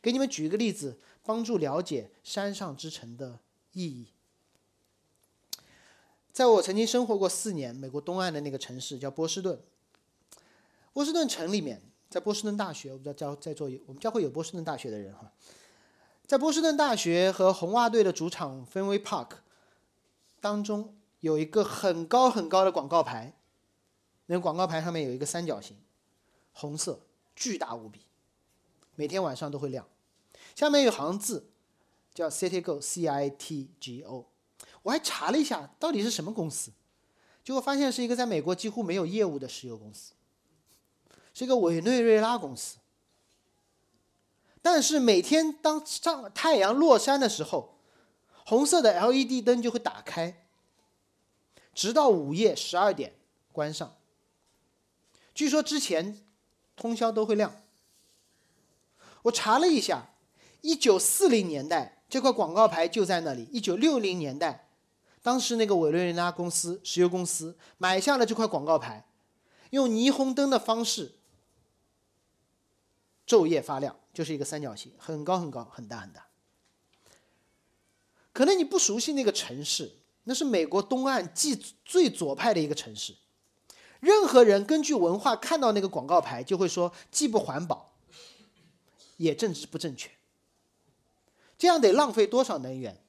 [0.00, 3.40] 给你们举一个例子，帮助了解山上之城的
[3.72, 4.14] 意义。
[6.32, 9.60] 在我曾经生活过四年，美国东岸的那个城市叫波士顿。
[10.94, 15.30] 波士顿城里面，在波士顿大学，我不知道教在座有我们教会有波士顿大学的人哈。
[16.26, 19.32] 在波士顿大学和红袜队的主场 Fenway Park
[20.40, 23.34] 当中，有一个很高很高的广告牌，
[24.24, 25.76] 那个广告牌上面有一个三角形，
[26.54, 27.02] 红色，
[27.36, 28.00] 巨大无比，
[28.94, 29.86] 每天晚上都会亮。
[30.58, 31.46] 下面有行字，
[32.12, 34.26] 叫 Citgo，C-I-T-G-O。
[34.82, 36.72] 我还查了一下，到底是什么公司？
[37.44, 40.14] 结果发现是一个在美国几乎没有业务的石油公司，
[41.32, 42.78] 是一个委内瑞拉公司。
[44.60, 47.78] 但是每天当上太阳落山的时候，
[48.44, 50.44] 红色的 LED 灯就会打开，
[51.72, 53.14] 直到午夜十二点
[53.52, 53.94] 关上。
[55.32, 56.26] 据说之前
[56.74, 57.62] 通宵都会亮。
[59.22, 60.10] 我查了一下，
[60.60, 64.66] 一九四零年代这块广告牌就在那里，一九六零年代。
[65.20, 69.06] 当时那个委内瑞拉公司石油公司买下了这块广告牌，
[69.70, 71.16] 用霓虹灯的方式
[73.26, 76.28] 昼夜发亮，就是一个三角形，很高很高，很大很大。
[78.32, 83.16] 可能你不熟悉那个城市，那是美国东岸既最左派的一个城市。
[84.00, 87.92] 任何人根据文化看到那个广告牌，就会说既不环保，
[89.16, 90.08] 也政治不正确。
[91.58, 93.02] 这样得浪费多少能源？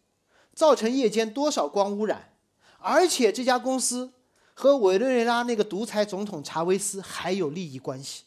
[0.56, 2.34] 造成夜间多少光污染？
[2.80, 4.12] 而且这家公司
[4.54, 8.26] 和委内瑞拉那个独裁总统查韦斯还有利益关系。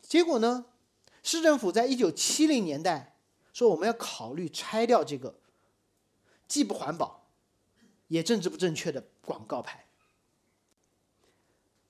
[0.00, 0.66] 结果呢，
[1.22, 3.16] 市政府在一九七零年代
[3.52, 5.40] 说我们要考虑拆掉这个
[6.46, 7.26] 既不环保
[8.06, 9.86] 也政治不正确的广告牌。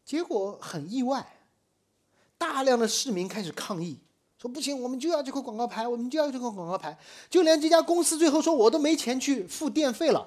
[0.05, 1.39] 结果很意外，
[2.39, 4.01] 大量的市民开始抗议。
[4.41, 6.97] 说不行，我们就要这块广告牌，我们就要这块广告牌。
[7.29, 10.27] 就连这家公司最后说，我都没钱去付电费了。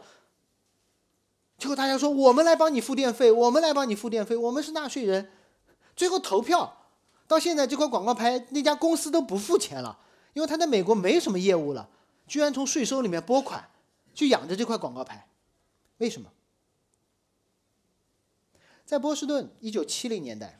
[1.57, 5.31] 结果大家说，我们来帮你付电费，我们来帮你付电费，我们是纳税人。
[5.95, 6.85] 最后投票，
[7.27, 9.97] 到现在这块广告牌那家公司都不付钱了，
[10.33, 11.89] 因为他在美国没什么业务了，
[12.27, 13.67] 居然从税收里面拨款
[14.13, 15.27] 去养着这块广告牌。
[15.97, 16.29] 为什么？
[18.85, 20.59] 在波士顿，一九七零年代，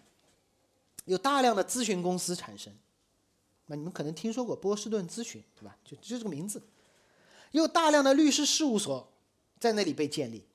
[1.06, 2.74] 有大量的咨询公司产生。
[3.68, 5.78] 那你们可能听说过波士顿咨询，对吧？
[5.86, 6.62] 就就这个名字，
[7.52, 9.12] 有大量的律师事务所
[9.60, 10.46] 在那里被建立，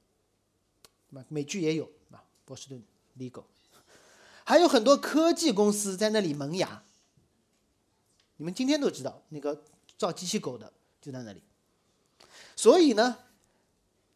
[1.08, 2.82] 那美剧也有啊，波士顿
[3.18, 3.44] Legal，
[4.44, 6.82] 还有很多科技公司在那里萌芽。
[8.36, 9.64] 你们今天都知道，那个
[9.96, 11.42] 造机器狗的就在那里。
[12.54, 13.18] 所以呢，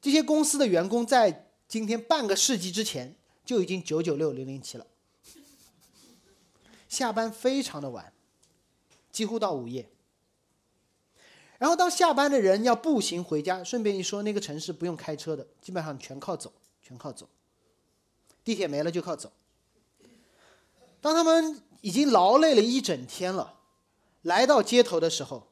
[0.01, 4.87] 这些公司的员工在今天半个世纪之前就已经九九六零零七了，
[6.89, 8.12] 下班非常的晚。
[9.13, 9.89] 几乎到午夜，
[11.59, 16.53] 然后当下班的人要步行回家，顺便一说，那个城市不用开车的，基本上全靠走，
[16.83, 17.29] 全靠走。
[18.43, 19.31] 地铁没了就靠走。
[21.01, 23.59] 当他们已经劳累了一整天了，
[24.23, 25.47] 来到街头的时候，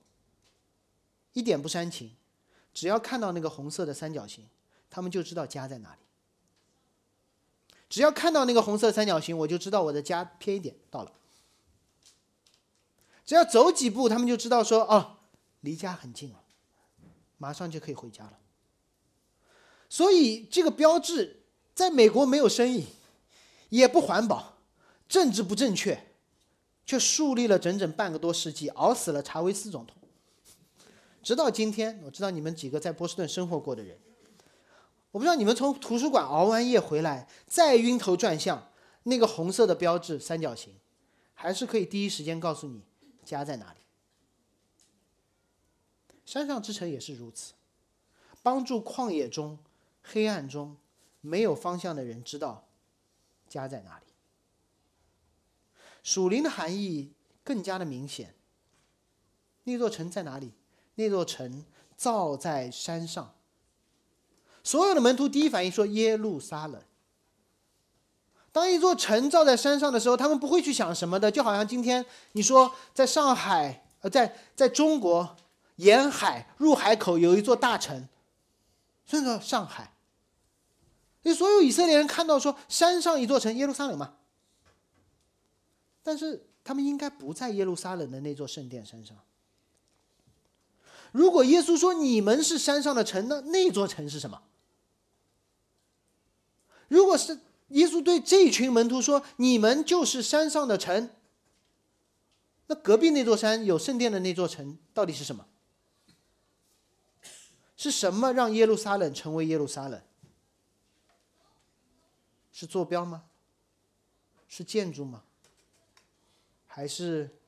[1.34, 2.16] 一点不煽情，
[2.72, 4.48] 只要看到那个红色的三角形，
[4.88, 5.98] 他们就知道家在哪里。
[7.88, 11.12] 只要看到那个红色三角形，我就知道我的家偏一点到了。
[13.30, 15.18] 只要走几步，他们就知道说哦，
[15.60, 16.42] 离家很近了，
[17.38, 18.36] 马上就可以回家了。
[19.88, 22.86] 所以这个标志在美国没有生意，
[23.68, 24.58] 也不环保，
[25.08, 26.08] 政治不正确，
[26.84, 29.96] 却树立了整整半个多世纪，熬死了查韦斯总统。
[31.22, 33.96] 直到今天，我知道你们几个在波士顿生活过的人，
[35.12, 38.72] 我不知道你们从图书馆熬完夜回来，再晕头转向，
[39.04, 40.74] 那个红色的标志三角形，
[41.32, 42.82] 还是可以第一时间告诉你
[43.30, 43.78] 家在哪里。
[46.26, 47.52] 山上之城也是如此，
[48.42, 49.56] 帮助旷野中。
[50.02, 50.76] 黑暗中，
[51.20, 52.66] 没有方向的人知道
[53.46, 54.06] 家在哪里。
[56.02, 57.12] 属灵的含义
[57.44, 58.34] 更加的明显。
[59.62, 60.52] 那座城在哪里？
[60.96, 61.64] 那座城
[61.96, 63.36] 造在山上。
[64.64, 66.82] 所有的门徒第一反应说耶路撒冷。
[68.52, 75.36] 当一座城造在山上的时候，他们不会去想什么的，就好像今天你说在上海，呃，在在中国
[75.76, 78.08] 沿海入海口有一座大城。
[79.06, 79.92] 算作上海，
[81.22, 84.14] 那所有以色列人看到说山上一座城耶路撒冷嘛，
[86.04, 89.16] 但是他们应该不在耶路撒冷的那座圣殿山上。
[91.10, 94.40] 如果耶稣说你们是山上的城，那那座城是什么？
[96.86, 97.36] 如果是
[97.70, 101.10] 耶稣对这群门徒说你们就是山上的城，
[102.66, 105.46] 那隔壁那座山有圣殿的那座城到底是什么？
[107.76, 110.02] 是什么让耶路撒冷成为耶路撒冷？
[112.52, 113.24] 是坐标吗？
[114.46, 115.22] 是建筑吗？
[116.66, 117.38] 还是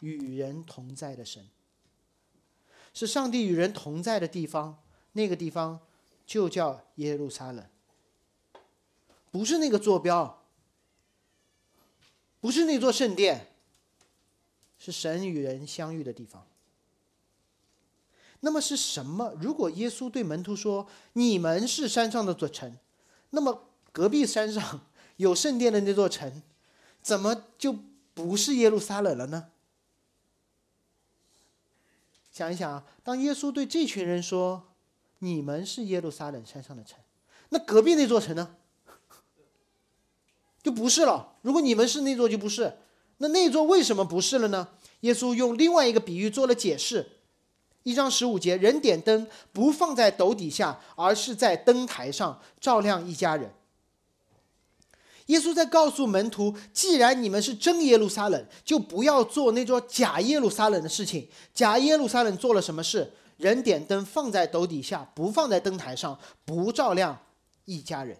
[0.00, 1.48] 与人同在的神？
[2.92, 5.80] 是上帝与人同在的地方，那个地方
[6.26, 7.64] 就叫耶路撒冷。
[9.30, 10.42] 不是那个坐标，
[12.40, 13.52] 不是那座圣殿，
[14.78, 16.46] 是神与人相遇的地方。
[18.40, 19.34] 那么是什么？
[19.40, 22.76] 如果耶稣对门徒说：“你们是山上的座城”，
[23.30, 26.42] 那么隔壁山上有圣殿的那座城，
[27.02, 27.74] 怎么就
[28.14, 29.50] 不是耶路撒冷了呢？
[32.30, 34.68] 想一想啊，当耶稣对这群人说
[35.18, 37.00] ：“你们是耶路撒冷山上的城”，
[37.50, 38.54] 那隔壁那座城呢？
[40.68, 41.36] 就不是了。
[41.40, 42.76] 如果你们是那座，就不是。
[43.16, 44.68] 那那座为什么不是了呢？
[45.00, 47.08] 耶稣用另外一个比喻做了解释。
[47.84, 53.50] 一章十五节，人点灯不放在斗底下，而是在灯台上照亮一家人。
[55.28, 61.26] 耶稣在告诉门徒：既然你们是真耶路撒冷，就不要做那座假耶路撒冷的事情。
[61.54, 63.10] 假耶路撒冷做了什么事？
[63.38, 67.18] 人点灯放在斗底下，不放在灯台上，不照亮
[67.64, 68.18] 一家人。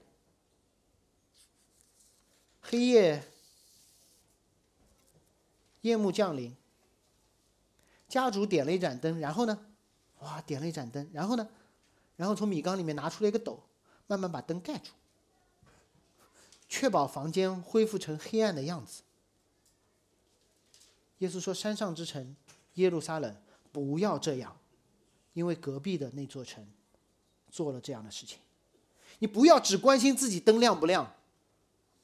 [2.70, 3.24] 黑夜，
[5.80, 6.54] 夜幕降临。
[8.06, 9.58] 家主点了一盏灯，然后呢，
[10.20, 11.48] 哇，点了一盏灯，然后呢，
[12.16, 13.58] 然后从米缸里面拿出了一个斗，
[14.06, 14.90] 慢慢把灯盖住，
[16.68, 19.02] 确保房间恢复成黑暗的样子。
[21.18, 22.36] 耶稣说：“山上之城，
[22.74, 23.34] 耶路撒冷，
[23.72, 24.56] 不要这样，
[25.32, 26.66] 因为隔壁的那座城
[27.50, 28.38] 做了这样的事情。
[29.20, 31.14] 你不要只关心自己灯亮不亮，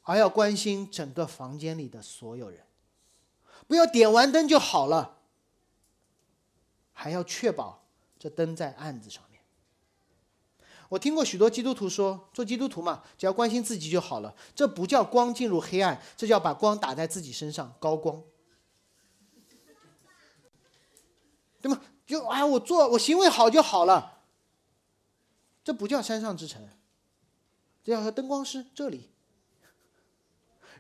[0.05, 2.65] 而要关心整个房间里的所有人。
[3.67, 5.19] 不要点完灯就好了。”
[6.97, 7.85] 还要确保
[8.21, 9.43] 这灯在案子上面。
[10.89, 14.33] 我听过许多基督徒说，做基督徒嘛，只要关心自己就好了。
[14.55, 18.23] 这不叫光进入黑暗，这叫把光打在自己身上，高光，
[21.61, 21.83] 对吗？
[22.07, 24.23] 就哎，我做我行为好就好了。
[25.65, 26.69] 这不叫山上之城，
[27.83, 29.11] 这叫灯光师这里。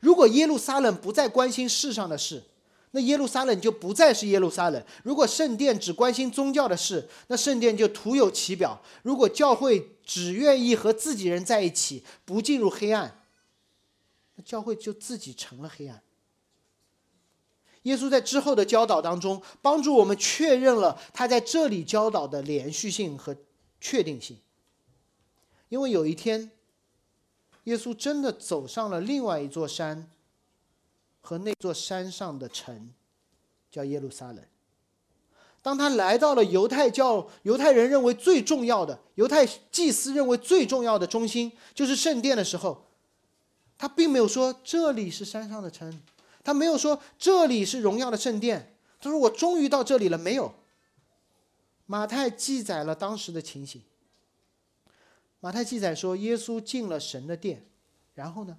[0.05, 2.43] 如果耶路撒冷不再关心世上的事。
[2.91, 4.81] 那耶路撒冷就不再是耶路撒冷。
[5.03, 13.23] 如果圣殿只关心宗教的事，那圣殿就徒有其表；如果教会只愿意和自己人在一起，不进入黑暗，
[14.37, 16.03] 那教会就自己成了黑暗。
[17.83, 23.37] 耶稣在之后的教导当中，帮助我们确认了他在这里教导的连续性和
[23.81, 24.39] 确定性。
[25.69, 26.53] 因为有一天，
[27.65, 30.09] 耶稣真的走上了另外一座山。
[31.27, 32.91] 和那座山上的城，
[33.71, 34.45] 叫耶路撒冷。
[35.63, 42.85] 当他来到了犹太教犹太人认为最重要的犹太祭司认为最重要的中心，就是圣殿的时候，
[43.79, 45.99] 他并没有说这里是山上的城，
[46.43, 48.77] 他没有说这里是荣耀的圣殿。
[49.01, 50.53] 他说：“我终于到这里了。”没有。
[51.87, 53.81] 马太记载了当时的情形。
[55.45, 57.67] 马太记载说，耶稣进了神的殿，
[58.15, 58.57] 然后呢？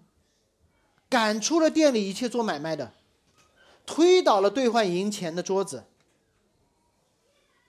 [1.10, 2.94] 赶出了店里一切做买卖的，
[3.88, 5.86] 推倒了兑换银钱的桌子，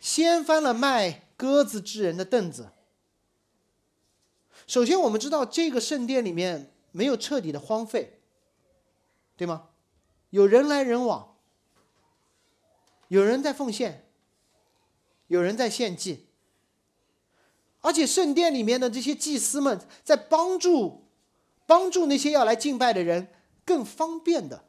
[0.01, 2.73] 掀翻了卖鸽子之人的凳子，
[4.67, 8.21] 首先，我们知道这个圣殿里面没有彻底的荒废，
[9.35, 9.71] 对吗？
[10.29, 11.39] 有人来人往，
[13.09, 14.11] 有人在奉献，
[15.29, 16.26] 有人在献祭，
[17.87, 21.05] 而且圣殿里面的这些祭司们在帮助
[21.67, 23.29] 帮助那些要来敬拜的人
[23.65, 24.65] 更方便的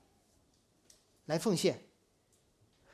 [1.25, 1.83] 来奉献，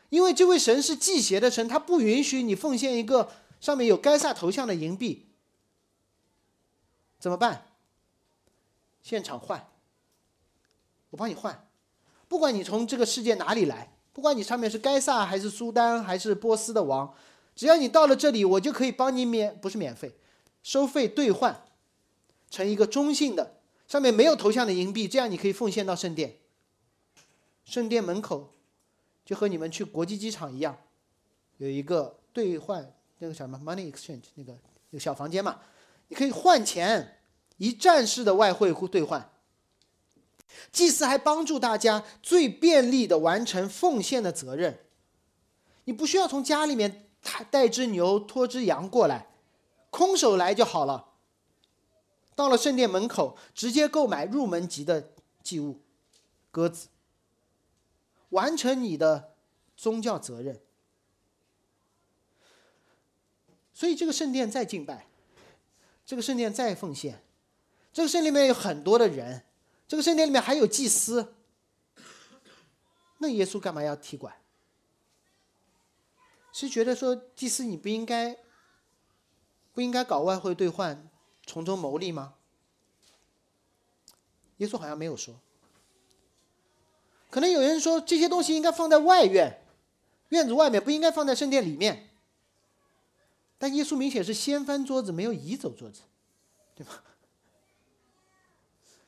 [0.07, 5.27] 因为这位神是祭邪的神，他不允许你奉献一个上面有该撒头像的银币。
[7.19, 7.65] 怎么办？
[9.01, 9.67] 现场换，
[11.09, 11.67] 我帮你换，
[12.29, 17.13] 不管你从这个世界哪里来，不管你上面是该萨还是苏丹还是波斯的王，
[17.55, 20.13] 只要你到了这里，我就可以帮你免不是免费，
[20.63, 21.65] 收费兑换
[22.49, 26.37] 成一个中性的，上面没有头像的银币，这样你可以奉献到圣殿。
[27.65, 28.53] 圣殿门口
[29.25, 30.77] 就和你们去国际机场一样，
[31.57, 34.53] 有一个兑换那个什么 money exchange 那个
[34.89, 35.59] 那个小房间嘛。
[36.09, 37.19] 你可以换钱，
[37.57, 39.29] 一站式的外汇互兑换。
[40.71, 44.79] 祭司还帮助大家最便利的完成奉献的责任。
[45.85, 49.27] 你不需要从家里面他带只牛、拖只羊过来，
[49.89, 51.09] 空手来就好了。
[52.35, 55.81] 到了圣殿门口，直接购买入门级的祭物——
[56.51, 56.89] 鸽子，
[58.29, 59.33] 完成你的
[59.75, 60.59] 宗教责任。
[63.73, 65.07] 所以这个圣殿在敬拜。
[66.05, 67.23] 这个圣殿再奉献，
[67.93, 69.45] 这个圣殿里面有很多的人，
[69.87, 71.33] 这个圣殿里面还有祭司，
[73.19, 74.35] 那耶稣干嘛要踢馆？
[76.53, 78.37] 是觉得说祭司你不应该
[79.73, 81.09] 不应该搞外汇兑换，
[81.45, 82.35] 从中牟利吗？
[84.57, 85.35] 耶稣好像没有说。
[87.31, 89.65] 可能有人说这些东西应该放在外院，
[90.29, 92.11] 院子外面不应该放在圣殿里面。
[93.57, 96.01] 但耶稣明显是掀翻桌子，没有移走桌子，
[96.75, 97.03] 对吧？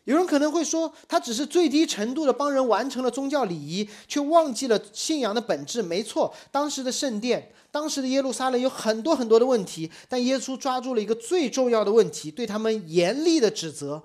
[0.05, 5.81] 有人可能会说，他只是最低程度的帮人完成了宗教礼仪，却忘记了信仰的本质。
[5.81, 14.01] 没错，当时的圣殿，当时的耶路撒冷有很多很多的问题，但耶稣抓住了一个最重要的问题，对他们严厉的指责。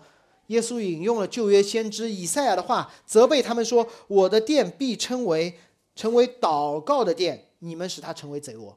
[0.46, 5.56] 耶稣引用了旧约先知以赛亚的话，责备他们说：“我的殿必称为
[5.94, 8.76] 成为祷告的殿，你们使它成为贼窝。”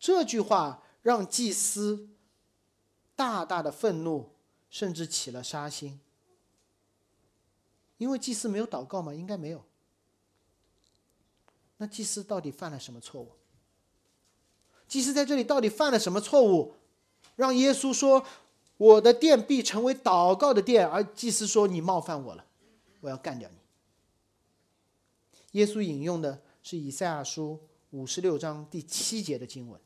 [0.00, 2.08] 这句话让祭司
[3.14, 4.30] 大大的愤怒，
[4.70, 6.00] 甚至起了杀心。
[7.98, 9.12] 因为祭司没有祷告吗？
[9.12, 9.62] 应该没有。
[11.76, 13.32] 那祭司到底犯了什么错误？
[14.88, 16.74] 祭司在这里到底犯了什么错误，
[17.36, 18.26] 让耶稣说
[18.76, 22.44] ：“我的殿必成为祷告的殿。”而祭司说：“你冒犯我了，
[23.00, 23.56] 我要干掉你。”
[25.60, 27.60] 耶稣引用的是以赛亚书
[27.90, 29.80] 五十六章第七节的经文。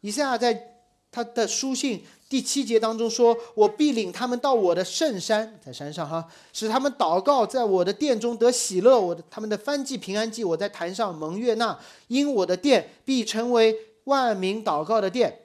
[0.00, 0.73] 以赛亚在
[1.14, 9.00] 他的书信第七节当中说：“我必领他们到我的圣山，在山上哈，使他们祷告，在我的殿中得喜乐。
[9.00, 11.78] 我的他们的翻祭平安祭，我在坛上蒙悦纳。
[12.08, 15.42] 因我的殿必成为万民祷告的殿。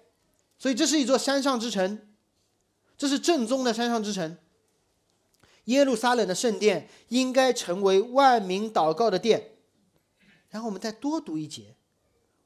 [0.58, 2.00] 所以这是一座山上之城，
[2.98, 4.36] 这是正宗的山上之城。
[5.66, 9.52] 耶路撒冷的圣殿应该成为万民祷告的殿。
[10.50, 11.76] 然后我们再多读一节。”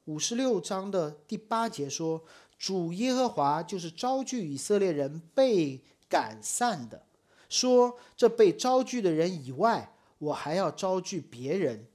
[0.06, 2.22] 五十六章的第八节说
[2.64, 7.04] ：“主耶和华就是招聚以色列人被赶散的，
[7.50, 11.86] 说这被招聚的人以外，我还要招聚别人，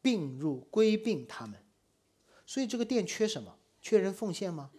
[0.00, 1.60] 并入归并他们。
[2.46, 3.56] 所以这个殿缺什么？
[3.82, 4.70] 缺人奉献吗？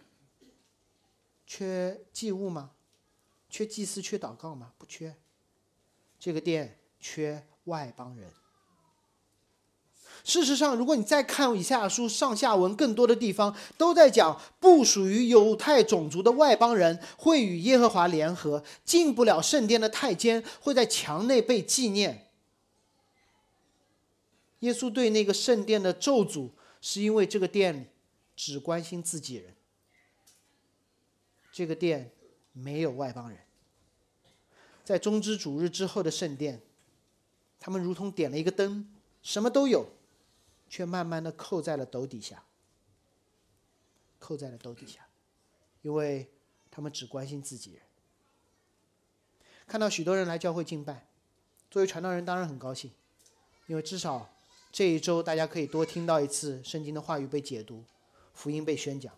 [1.46, 2.70] 缺祭物吗？
[3.50, 4.00] 缺祭司？
[4.00, 4.72] 缺祷告吗？
[4.78, 5.14] 不缺。
[6.18, 8.32] 这个殿缺外邦人。”
[10.26, 22.26] 事实上，如果你再看以下书上下文，更多的地方都在讲不属于犹太种族的外邦人会与耶和华联合，进不了圣殿的太监会在墙内被纪念。
[24.60, 26.50] 耶稣对那个圣殿的咒诅，
[26.80, 27.86] 是因为这个殿里
[28.34, 29.54] 只关心自己人，
[31.52, 32.10] 这个殿
[32.52, 33.38] 没有外邦人。
[34.82, 36.60] 在中之主日之后的圣殿，
[37.60, 38.88] 他们如同点了一个灯，
[39.22, 39.86] 什么都有。
[40.68, 42.42] 却慢慢的扣在了斗底下，
[44.18, 45.06] 扣在了斗底下，
[45.82, 46.28] 因为
[46.70, 47.82] 他们只关心自己人。
[49.66, 51.06] 看到许多人来教会敬拜，
[51.70, 52.90] 作为传道人当然很高兴，
[53.66, 54.30] 因为至少
[54.70, 57.84] 这一周大家可以多听到一次圣经的话语被解读，
[58.34, 59.12] 福音被宣讲。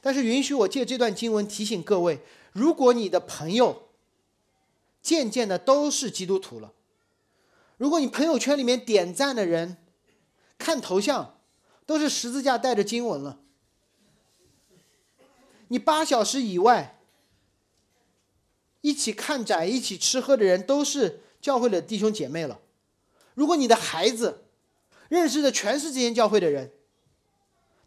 [0.00, 2.20] 但是允许我借这段经文提醒各位：
[2.52, 3.88] 如果你的朋友
[5.02, 6.72] 渐渐的都是基督徒了，
[7.76, 9.76] 如果你朋友圈里面点赞的人，
[10.60, 11.40] 看头像，
[11.86, 13.40] 都是十字架带着经文了。
[15.68, 17.00] 你八小时以外
[18.82, 22.60] 一起看展、一起吃喝的人都是教会的弟兄姐妹了。
[23.34, 24.44] 如果你的孩子
[25.08, 26.72] 认识的全是这些教会的人，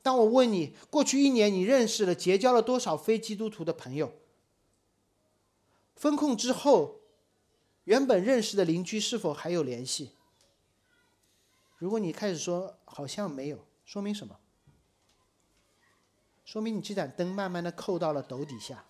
[0.01, 4.13] 当我问你，过去一年你认识了、结交了多少非基督徒的朋友？
[5.95, 7.01] 封控之后，
[7.83, 10.11] 原本认识的邻居是否还有联系？
[11.83, 14.39] 如果你开始说好像没有，说明什么？
[16.45, 18.85] 说明你这盏灯慢慢的扣到了斗底下，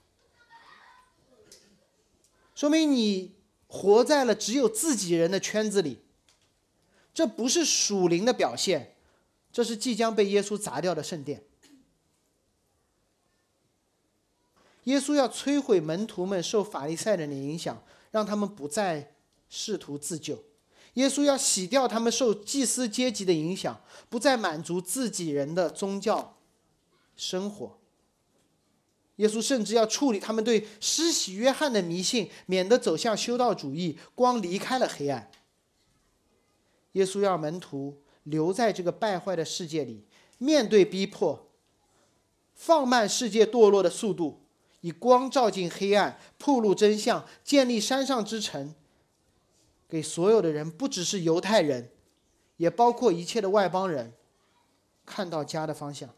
[2.54, 3.36] 说明你
[3.66, 6.04] 活在了只有自己人的圈子里。
[7.16, 8.96] 这不是属灵的表现，
[9.52, 11.44] 这是即将被耶稣砸掉的圣殿。
[14.84, 19.16] 耶稣要摧毁门徒们受法利赛人的影响，让他们不再
[19.50, 20.44] 试图自救。
[20.94, 26.38] 耶稣要洗掉他们受祭司阶级的影响，不再满足自己人的宗教
[27.16, 27.80] 生活。
[29.18, 35.30] 耶稣甚至要处理他们对施洗约翰的迷信，免得走向修道主义，光离开了黑暗。
[36.94, 40.06] 耶稣要门徒留在这个败坏的世界里，
[40.38, 41.48] 面对逼迫，
[42.54, 44.42] 放慢世界堕落的速度，
[44.82, 48.74] 以光照进黑暗，铺露真相，建立山上之城，
[49.94, 51.92] 给所有的人，不只是犹太人，
[52.58, 54.12] 也包括一切的外邦人，
[55.06, 56.10] 看到家的方向。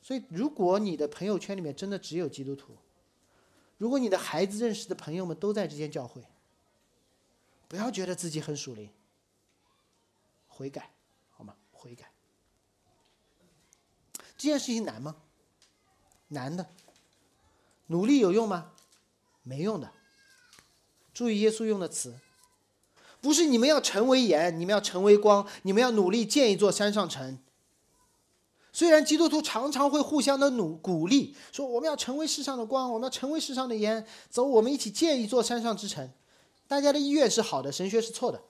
[0.00, 2.74] 所以，如果你的朋友圈里面真的只有基督徒，
[3.76, 6.24] 如果你的孩子认识的朋友们都在这间教会，
[7.68, 8.88] 不要觉得自己很属灵，
[10.48, 10.90] 悔改，
[11.32, 11.54] 好吗？
[11.70, 12.10] 悔改。
[14.38, 15.14] 这件事情难吗？
[16.28, 16.66] 难的。
[17.88, 18.72] 努力有用吗？
[19.42, 19.92] 没用的。
[21.14, 22.14] 注意耶稣用的词，
[23.20, 27.38] 不是你们要成为盐，你们要成为光，你们要努力建一座山上城。
[28.72, 36.10] 虽然基督徒常常会互相的努鼓励，说我们要成为世上的光，我们要成为世上的盐，走，我们一起建一座山上之城。
[36.66, 38.42] 大家的意愿是好的，神学是错的。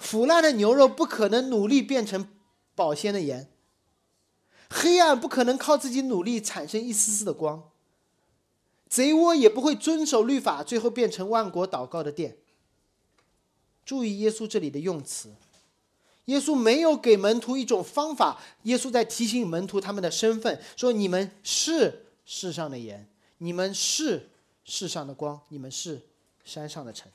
[0.00, 2.28] 腐烂的牛肉不可能努力变成
[2.74, 3.48] 保鲜的盐，
[4.68, 7.70] 黑暗不可能靠自己努力产生一丝丝的光，
[8.88, 12.36] 贼窝也不会遵守律法，最后变成万国祷告的殿。
[13.84, 15.34] 注意耶稣这里的用词，
[16.26, 23.08] 耶稣没有给门徒一种方法，耶稣在提醒门徒他们的身份，说你们是世上的盐，
[23.38, 24.30] 你们是。
[24.68, 26.02] 世上的光，你们是
[26.44, 27.08] 山上的城。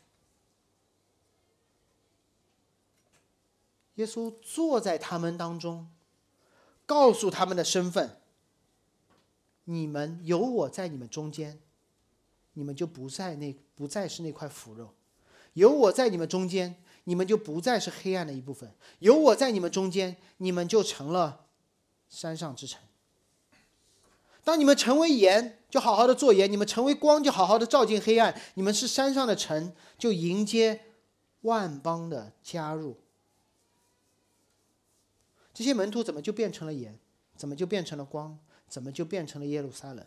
[3.96, 5.86] 耶稣坐在他们当中，
[6.86, 8.21] 告诉他们的身份：
[9.66, 11.60] 你们有我在你们中间，
[12.54, 14.94] 你们就不再那不再是那块腐肉；
[15.54, 21.46] 有我在你们中间，你们就不再是黑暗的一部分；有我在你们中间，你们就成了
[22.10, 22.82] 山上之城。
[24.44, 28.42] 当你们成为盐，就好好的做盐；你们成为光，就好好的照进黑暗。
[28.56, 30.82] 你们是山上的城，就迎接
[31.42, 32.98] 万邦的加入。
[35.54, 36.98] 这些门徒怎么就变成了盐？
[37.36, 38.40] 怎么就变成了光？
[38.72, 40.04] 怎么就变成了耶路撒冷？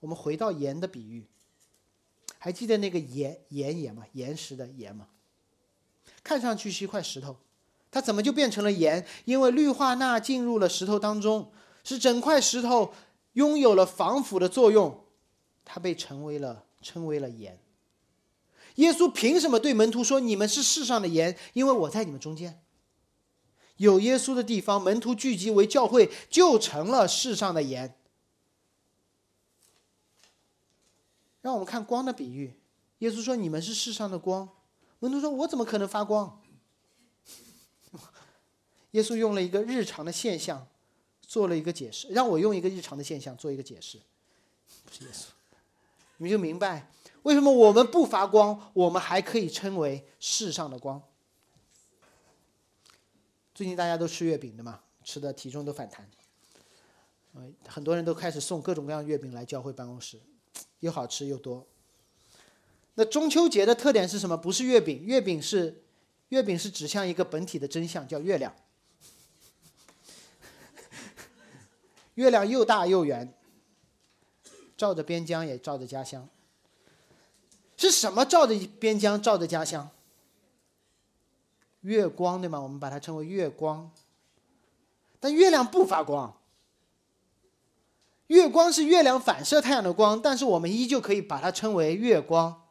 [0.00, 1.26] 我们回到盐的比喻，
[2.38, 4.06] 还记得那个盐盐盐吗？
[4.12, 5.08] 岩石的盐吗？
[6.24, 7.36] 看上去是一块石头，
[7.90, 9.04] 它怎么就变成了盐？
[9.26, 11.52] 因为氯化钠进入了石头当中，
[11.84, 12.94] 使整块石头。
[13.34, 15.06] 拥有了防腐的作用，
[15.64, 17.58] 它被成为了称为了盐。
[18.74, 22.62] 耶稣凭什么对门徒说：“你们是世上的盐，因为我在你们中间。”
[23.76, 27.94] 有耶稣的地方，门徒聚集为教会，就成了世上的盐。
[31.40, 32.54] 让我们看光的比喻，
[32.98, 34.48] 耶稣说：“你们是世上的光。”
[35.00, 36.40] 门徒说：“我怎么可能发光？”
[38.92, 40.66] 耶稣用了一个日常的现象。
[41.24, 43.98] 做了一个解释，让我用一个日常的现象做一个解释，
[44.84, 45.28] 不是耶稣，
[46.18, 46.90] 你们就明白
[47.22, 51.02] 为什么我们不发光，我们还可以称为世上的光。
[53.54, 56.08] 最近大家都吃月饼的嘛，吃的体重都反弹，
[57.68, 60.20] 很多人都开始送各种各样月饼来教会办公室，
[60.80, 61.66] 又好吃又多。
[62.94, 64.36] 那中秋节的特点是什么？
[64.36, 65.82] 不是月饼，月饼是
[66.28, 68.54] 月饼是指向一个本体的真相，叫月亮。
[72.14, 73.34] 月亮又大又圆，
[74.76, 76.28] 照着边疆也照着家乡。
[77.76, 79.90] 是什么照着边疆照着家乡？
[81.82, 82.60] 月光对吗？
[82.60, 83.90] 我们把它称为月光。
[85.20, 86.34] 但月亮不发光，
[88.26, 92.62] 月光是月亮反射太阳的光，但是我们依旧可以把它称为月光。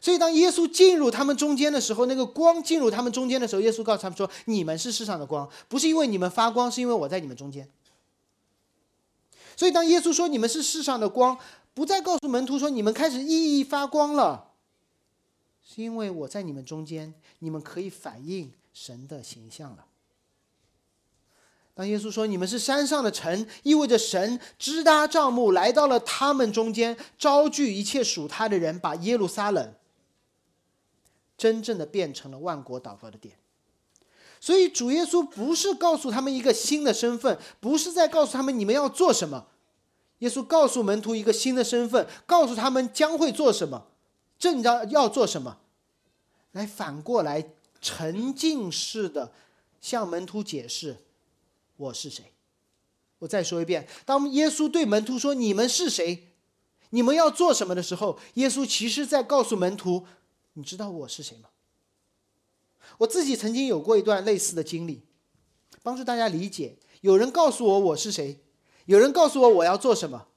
[0.00, 7.68] 所以当耶稣进入他们中间的时候，那个光进入他们中间的时候，耶稣告诉他们说：“你们是世上的光，不是因为你们发光，是因为我在你们中间。”
[9.56, 11.36] 所以当耶稣说你们是世上的光，
[11.74, 14.47] 不再告诉门徒说你们开始熠熠发光了，
[15.70, 19.84] 是因为我在你们中间，你们可以反映神的形象了。
[21.74, 29.74] 当耶稣说你们是山上的城，意味着神支搭帐幕来到了他们中间，招聚一切属他的人，把耶路撒冷
[31.36, 33.36] 真正的变成了万国祷告的点。
[34.40, 39.48] 所以主耶稣不是告诉他们一个新的身份，不是在告诉他们你们要做什么。
[40.20, 43.86] 耶稣告诉门徒一个新的身份，告诉他们将会做什么，
[44.38, 45.58] 正要要做什么，
[46.52, 49.32] 来反过来沉浸式的
[49.80, 50.96] 向门徒解释。
[51.76, 52.32] 我是谁？
[53.18, 56.28] 我再说一遍，当耶稣对门徒说“你们是谁？
[56.90, 60.06] 你们要做什么”的时候，耶稣其实在告诉门徒
[60.54, 61.48] ：“你知道我是谁吗？”
[62.98, 65.02] 我自己曾经有过一段类似的经历，
[65.82, 66.78] 帮助大家理解。
[67.00, 68.40] 有人告诉我我是谁，
[68.86, 70.28] 有人告诉我我要做什么，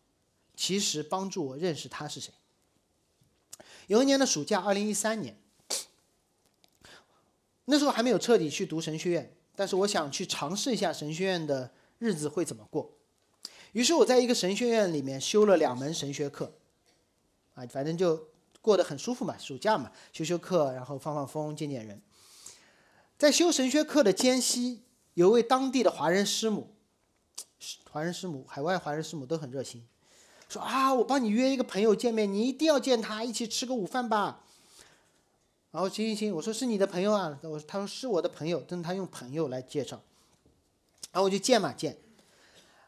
[0.56, 2.34] 其实帮助我认识他是谁。
[3.92, 5.38] 有一年的暑假，二零一三年，
[7.66, 9.36] 那时候还没有彻底去读神学院。
[9.54, 11.70] 但是我想去尝试一下神学院的
[12.00, 12.90] 日子会怎么过，
[13.74, 16.54] 于是我在一个神学院里面修了两门神学课，
[17.54, 18.30] 啊，反正就
[18.62, 22.02] 过得很舒服嘛，暑假嘛，修修课，然后放放风，见见人。
[23.18, 24.84] 在修神学课的间隙，
[25.16, 26.74] 有位当地的华人师母，
[27.90, 29.86] 华人师母，海外华人师母都很热心，
[30.52, 34.44] 说啊，我帮你约一个朋友见面，你一定要见他，一起吃个午饭吧。
[35.72, 40.02] 然后行行行，我说是你的朋友啊，我他说是我的朋友，但他用朋友来介绍，
[41.14, 41.96] 然后我就见嘛见，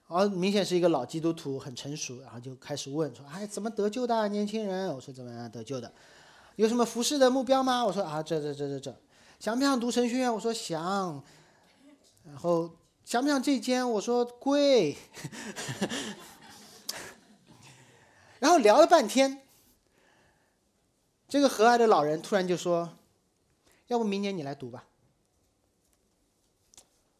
[0.09, 4.93] 然后明显是一个老基督徒，很成熟，然后就开始问说，哎，怎么得救的年轻人？
[4.93, 5.89] 我说怎么样得救的？
[6.57, 7.85] 有什么服侍的目标吗？
[7.85, 8.93] 我说啊，这这这这这，
[9.39, 10.33] 想不想读神学院？
[10.33, 11.23] 我说想，
[12.25, 12.69] 然后
[13.05, 13.89] 想不想这间？
[13.89, 14.97] 我说贵，
[18.43, 19.41] 然后聊了半天。
[21.29, 22.97] 这个和蔼的老人突然就说
[23.87, 24.83] ：“要不明年你来读吧。”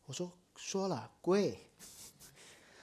[0.06, 1.58] 我说：“说了贵。”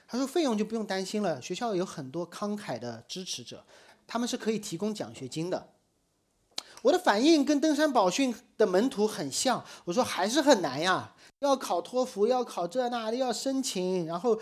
[0.09, 3.63] 他说：“费用就不用担心了，学校有很多慷慨的支持者，
[4.07, 5.73] 他们是可以提供奖学金的。”
[6.81, 14.07] 我的反应跟登山宝训的门徒很像，我说：“还是很难呀，要考托福，要考这那的，要申请。
[14.07, 14.41] 然后，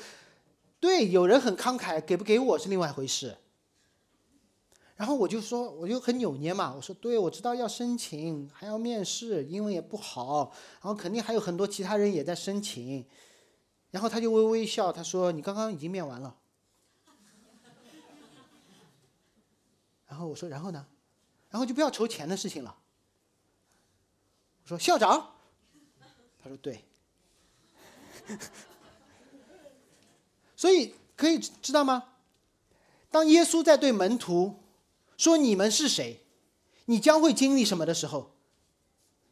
[0.79, 3.35] 对，有人很慷慨，给不给我是另外一回事。”
[4.99, 6.73] 然后我就说，我就很扭捏嘛。
[6.75, 13.05] 我说，对，我知道要申请，还要面试，英文也不好，然后肯定还有很多其他人也在申请。
[13.91, 16.35] 然后他就微微一笑，他说：“你刚刚已经面完了。”
[20.05, 20.85] 然后我说：“然后呢？”
[21.49, 22.75] 然后就不要筹钱的事情了。
[24.63, 25.31] 我说：“校长。”
[26.43, 26.83] 他说：“对。
[30.57, 32.03] ”所以可以知道吗？
[33.09, 34.59] 当耶稣在对门徒。
[35.19, 36.21] 说你们是谁？
[36.85, 38.31] 你将会经历什么的时候？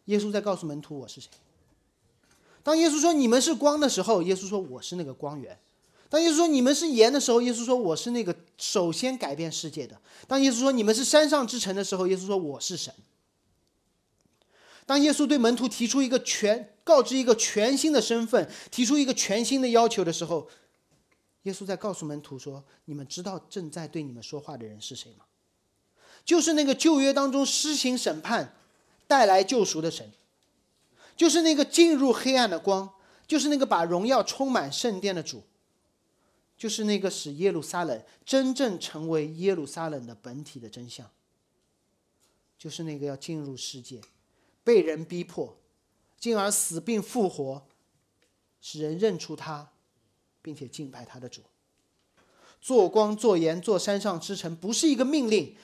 [0.05, 1.29] 耶稣在告诉门徒我是谁。
[2.61, 5.57] 当耶稣说你们是光的时候，耶稣说我是那个光源。
[6.09, 9.97] 当耶稣说你们是盐的时候，耶稣说我是那个首先改变世界的。
[10.27, 12.93] 当耶稣说你们是山上之城的时候，耶稣说我是神。
[14.85, 20.49] 当耶稣对门徒提出一个全告知一个全新的身份，提出一个全新的要求的时候，
[21.43, 25.23] 耶稣在告诉门徒说：你们知道正在对你们说话的人是谁吗？
[26.27, 28.53] 就是那个旧约当中施行审判、
[29.07, 30.11] 带来救赎的神，
[31.15, 32.93] 就是那个进入黑暗的光，
[33.25, 35.41] 就是那个把荣耀充满圣殿的主，
[36.57, 41.09] 就是那个使耶路撒冷真正成为耶路撒冷的本体的真相，
[42.57, 44.01] 就是那个要进入世界、
[44.65, 45.57] 被人逼迫，
[46.19, 47.65] 进而死并复活，
[48.59, 49.71] 使人认出他，
[50.41, 51.41] 并且敬拜他的主。
[52.59, 55.55] 做光、做盐、做山上之城，不是一个命令。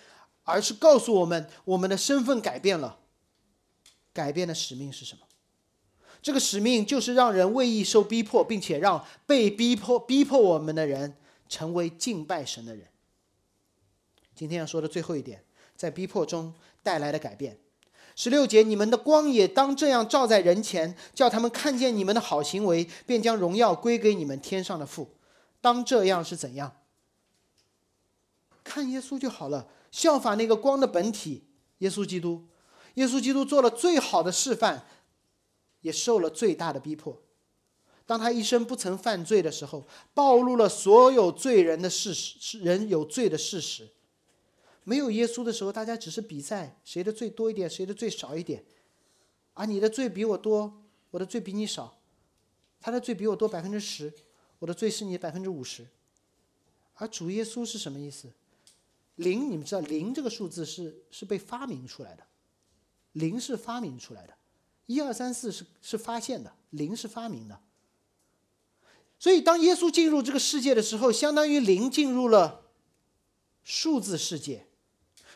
[0.43, 2.99] 而是告诉我们，我们的身份改变了，
[4.13, 5.21] 改变的使命是什么？
[6.21, 11.17] 这个使命就是让人为义受逼迫，并且让被逼迫、逼迫我们的人
[11.49, 12.87] 成为敬拜神的人。
[14.33, 15.43] 今天要说的最后一点，
[15.75, 17.57] 在逼迫中带来的改变。
[18.15, 25.15] 十六节，你们的光也当这样照在人前，叫他们看见你们的好行为，便将荣耀归给你们天上的父。
[25.59, 26.77] 当这样是怎样？
[28.63, 29.67] 看耶稣就好了。
[29.93, 31.43] 效法那个光的本体，
[31.77, 32.47] 耶稣基督。
[32.95, 34.87] 耶稣基督做了最好的示范，
[35.81, 37.21] 也受了最大的逼迫。
[38.03, 43.87] 当他一生不曾犯罪的时候，暴露了所有罪人的事实，人有罪的事实。
[44.83, 48.65] 没有耶稣的时候，大家只是比赛谁的罪多一点，谁的罪少一点。
[49.53, 50.81] 啊，你的罪比我多，
[51.11, 51.99] 我的罪比你少。
[52.81, 54.11] 他的罪比我多百分之十，
[54.57, 55.85] 我的罪是你百分之五十。
[56.95, 58.31] 而主耶稣是什么意思？
[59.15, 62.23] 零，你们知道零这个数字是是被发明出来的，
[63.13, 64.33] 零是发明出来的，
[64.87, 67.59] 一二三四是是发现的，零是发明的。
[69.19, 72.65] 所以当耶稣进入这个世界的时候，相当于零进入了
[73.63, 74.67] 数字世界。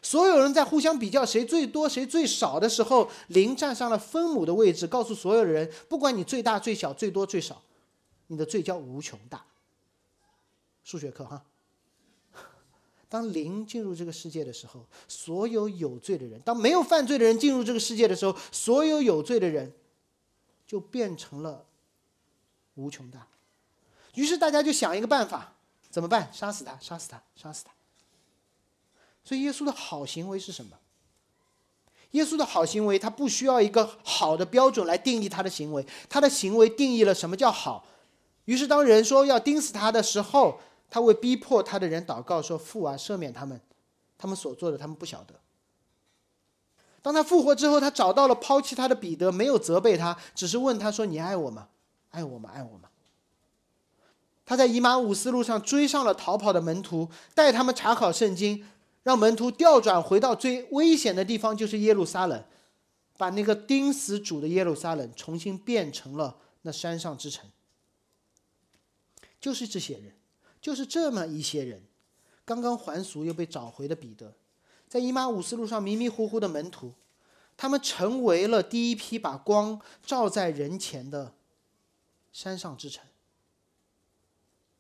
[0.02, 7.62] 所有人在互相比较谁最多谁最少的时候，零站上了分母的位置，告诉所有的人，不管你最大最小最多最少，
[8.28, 9.46] 你的罪叫无穷大。
[10.84, 11.46] 数学课哈。
[13.10, 19.72] 当零进入这个世界的时候，所有有罪的人；当没有犯罪的人进入这个世界的时候，所有有罪的人
[20.66, 21.66] 就变成了
[22.76, 23.28] 无穷大。
[24.16, 25.54] 于是大家就想一个办法，
[25.90, 26.30] 怎么办？
[26.34, 27.72] 杀死他，杀死他，杀死他。
[29.24, 30.78] 所以耶稣的好行为是什么？
[32.12, 37.86] 耶稣的好行为，他不需要一个好的标准来定义他的行为，他的行为定义了什么叫好。
[38.46, 40.60] 于是当人说要钉死他的时候，
[40.90, 43.60] 他为逼迫他的人祷告说：“父啊，赦免他们，
[44.18, 45.36] 他们所做的，他们不晓得。”
[47.02, 51.70] 当他复活之后，他找到了抛弃他的彼得，没有责备他，只是问他说：“你爱我吗？
[52.10, 52.50] 爱我吗？
[52.54, 52.90] 爱我吗？”
[54.46, 58.66] 他在以马五斯路上追上了逃跑的门徒，带他们查考圣经，
[59.04, 62.44] 让门徒调转回到最危险的地方，就是耶路撒冷，
[63.18, 67.50] 把那个钉死主的耶路撒冷重新变成了那山上之城。
[69.40, 70.17] 就是这些人。
[70.62, 71.84] 就是这么一些人，
[72.46, 74.34] 刚刚还俗又被找回的彼得，
[74.88, 76.94] 在伊马五斯路上迷迷糊糊的门徒，
[77.56, 81.34] 他们成为了第一批把光照在人前的
[82.32, 83.06] 山上之城。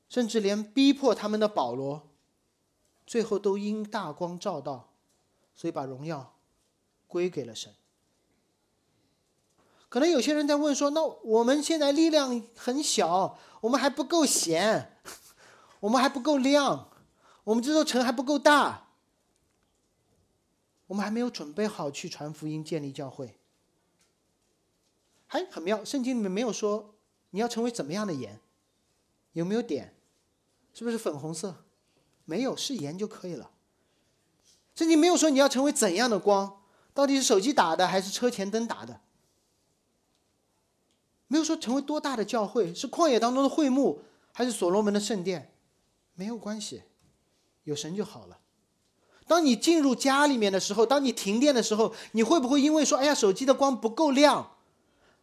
[0.10, 2.08] 甚至连逼迫他们的保罗，
[3.06, 4.94] 最后都因大光照到，
[5.54, 6.34] 所以把荣耀
[7.08, 7.74] 归给了神。
[9.90, 14.98] 可能有些人在问说：“那我们现在力量很小，我们还不够闲。”
[15.80, 16.90] 我们还不够亮，
[17.44, 18.88] 我们这座城还不够大，
[20.88, 23.38] 我们还没有准备好去传福音、建立教会。
[25.28, 26.96] 还很妙，圣经里面没有说
[27.32, 28.40] 你要成为怎么样的盐，
[29.34, 29.94] 有没有点？
[30.74, 31.64] 是不是粉红色？
[32.26, 33.52] 没有，是盐就可以了。
[34.76, 36.62] 圣经没有说你要成为怎样的光，
[36.94, 39.02] 到底是手机打的还是车前灯打的？
[41.28, 45.52] 没有说成为多大的教会，是旷野当中的会幕，还是所罗门的圣殿？
[46.18, 46.82] 没有关系，
[47.64, 48.40] 有神就好了。
[49.28, 54.56] 当你进入家里面的时候，当你停电的时候，你会不会因为说：“哎呀，手机的光不够亮，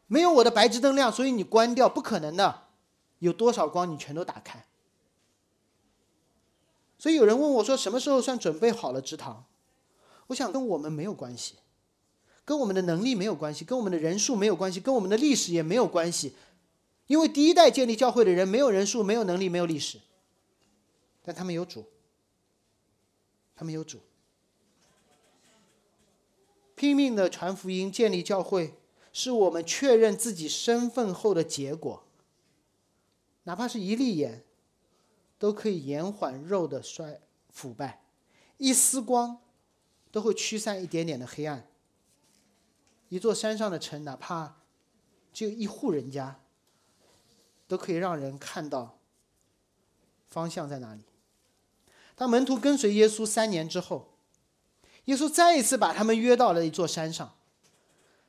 [0.07, 2.69] 没有我的白炽灯亮，所以你关掉？”不可能的，
[3.19, 4.65] 有多少光你全都打开。
[6.97, 9.47] 所以有人问我说：“什么时候算准备好了？”职堂，
[10.29, 11.55] 我想跟我们没有关系，
[12.45, 16.35] 跟我们的能力没有关系，跟我们的人数没有关系，跟我们的历史也没有关系，
[17.09, 19.99] 因为第一代建立教会的人没有人数，没有能力，没有历史。
[21.27, 21.89] 但他们有主，
[23.57, 23.99] 他们有主，
[26.75, 28.75] 拼命的传福音、建立教会，
[29.11, 32.05] 是我们确认自己身份后的结果。
[33.45, 34.45] 哪怕是一粒盐，
[35.39, 38.01] 都可以延缓肉的衰腐败；
[38.59, 39.41] 一丝光，
[40.11, 41.67] 都会驱散一点点的黑暗。
[43.09, 44.61] 一座山上的城，哪怕
[45.33, 46.41] 只有一户人家，
[47.67, 48.99] 都可以让人看到
[50.29, 51.05] 方向在哪里。
[52.17, 54.15] 当门徒跟随耶稣三年之后，
[55.07, 57.35] 耶稣再一次把他们约到了一座山上，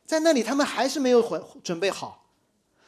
[0.06, 2.28] 在那里他们还是没有准准备好，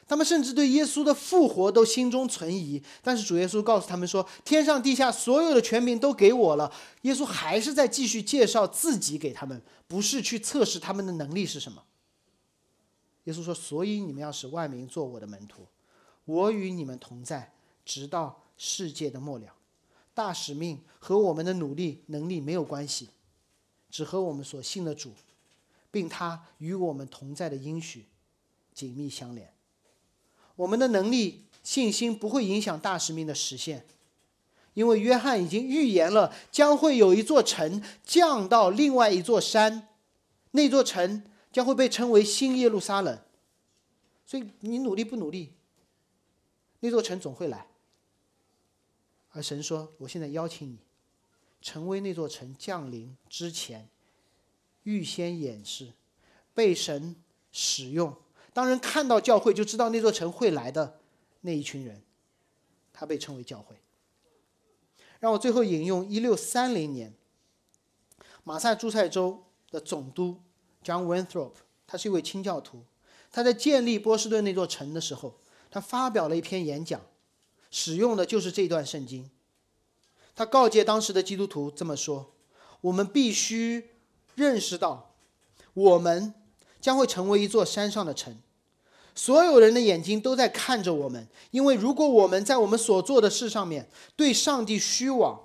[0.07, 2.81] 他们甚至对耶稣的复活都心中存疑。
[3.01, 6.71] 但是主耶稣告诉他们说：“天上地下所有的权柄都给我了。”
[7.03, 11.83] 耶稣还是在继续介绍自己给他们，不是去测试他们的能力是什么。
[13.25, 15.67] 耶稣说：“所以你们要使万民做我的门徒，
[16.25, 17.53] 我与你们同在，
[17.85, 19.53] 直到世界的末了。”
[20.17, 23.09] 大使命和我们的努力能力没有关系，
[23.91, 25.11] 只和我们所信的主，
[25.91, 28.07] 并他与我们同在的应许
[28.73, 29.53] 紧密相连。
[30.55, 33.85] 我们的能力信心不会影响大使命的实现，
[34.73, 39.87] 因为约翰已经预言了将会有一座城降到另外一座山，
[40.49, 43.19] 那座城将会被称为新耶路撒冷。
[44.25, 45.53] 所以你努力不努力，
[46.79, 47.67] 那座城总会来。
[49.37, 50.79] 而神说：“我现在邀请你，
[51.61, 53.87] 成为那座城降临之前，
[54.81, 55.93] 预先演示，
[56.55, 57.15] 被神
[57.51, 58.17] 使用。
[58.51, 60.99] 当人看到教会，就知道那座城会来的
[61.41, 62.01] 那一群人，
[62.91, 63.75] 他被称为教会。”
[65.21, 67.13] 让我最后引用一六三零年，
[68.43, 70.41] 马萨诸塞州的总督
[70.83, 71.51] John Winthrop，
[71.85, 72.83] 他是一位清教徒，
[73.31, 75.35] 他在建立波士顿那座城的时候，
[75.69, 76.99] 他发表了一篇演讲。
[77.71, 79.29] 使用的就是这段圣经。
[80.35, 82.33] 他告诫当时的基督徒这么说：
[82.81, 83.89] 我们必须
[84.35, 85.15] 认识到，
[85.73, 86.33] 我们
[86.79, 88.37] 将会成为一座山上的城。
[89.15, 95.41] 所有人的眼睛都在看着我们，因为如果我们在我们所做的事上面对上帝虚妄，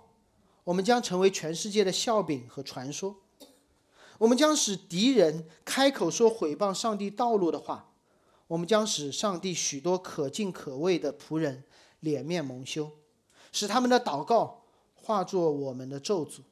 [0.65, 3.17] 我们将成为全世界的笑柄和传说。
[4.19, 7.93] 我们将使敌人开口说毁谤上帝道路的话，
[8.47, 11.65] 我们将使上帝许多可敬可畏的仆人
[12.03, 12.93] 脸面蒙羞，
[13.51, 14.63] 使他们的祷告
[14.95, 16.43] 化作我们的咒诅。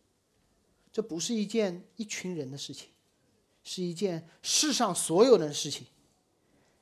[0.93, 2.89] 这不是一件一群人的事情，
[3.63, 5.87] 是一件世上所有人的事情。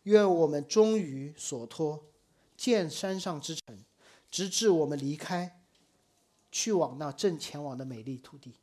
[0.05, 2.03] 愿我们终于所托，
[2.57, 3.85] 见山上之城，
[4.31, 5.61] 直至我们离开，
[6.51, 8.55] 去往那正前往的美丽土地。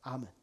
[0.00, 0.37] 阿门。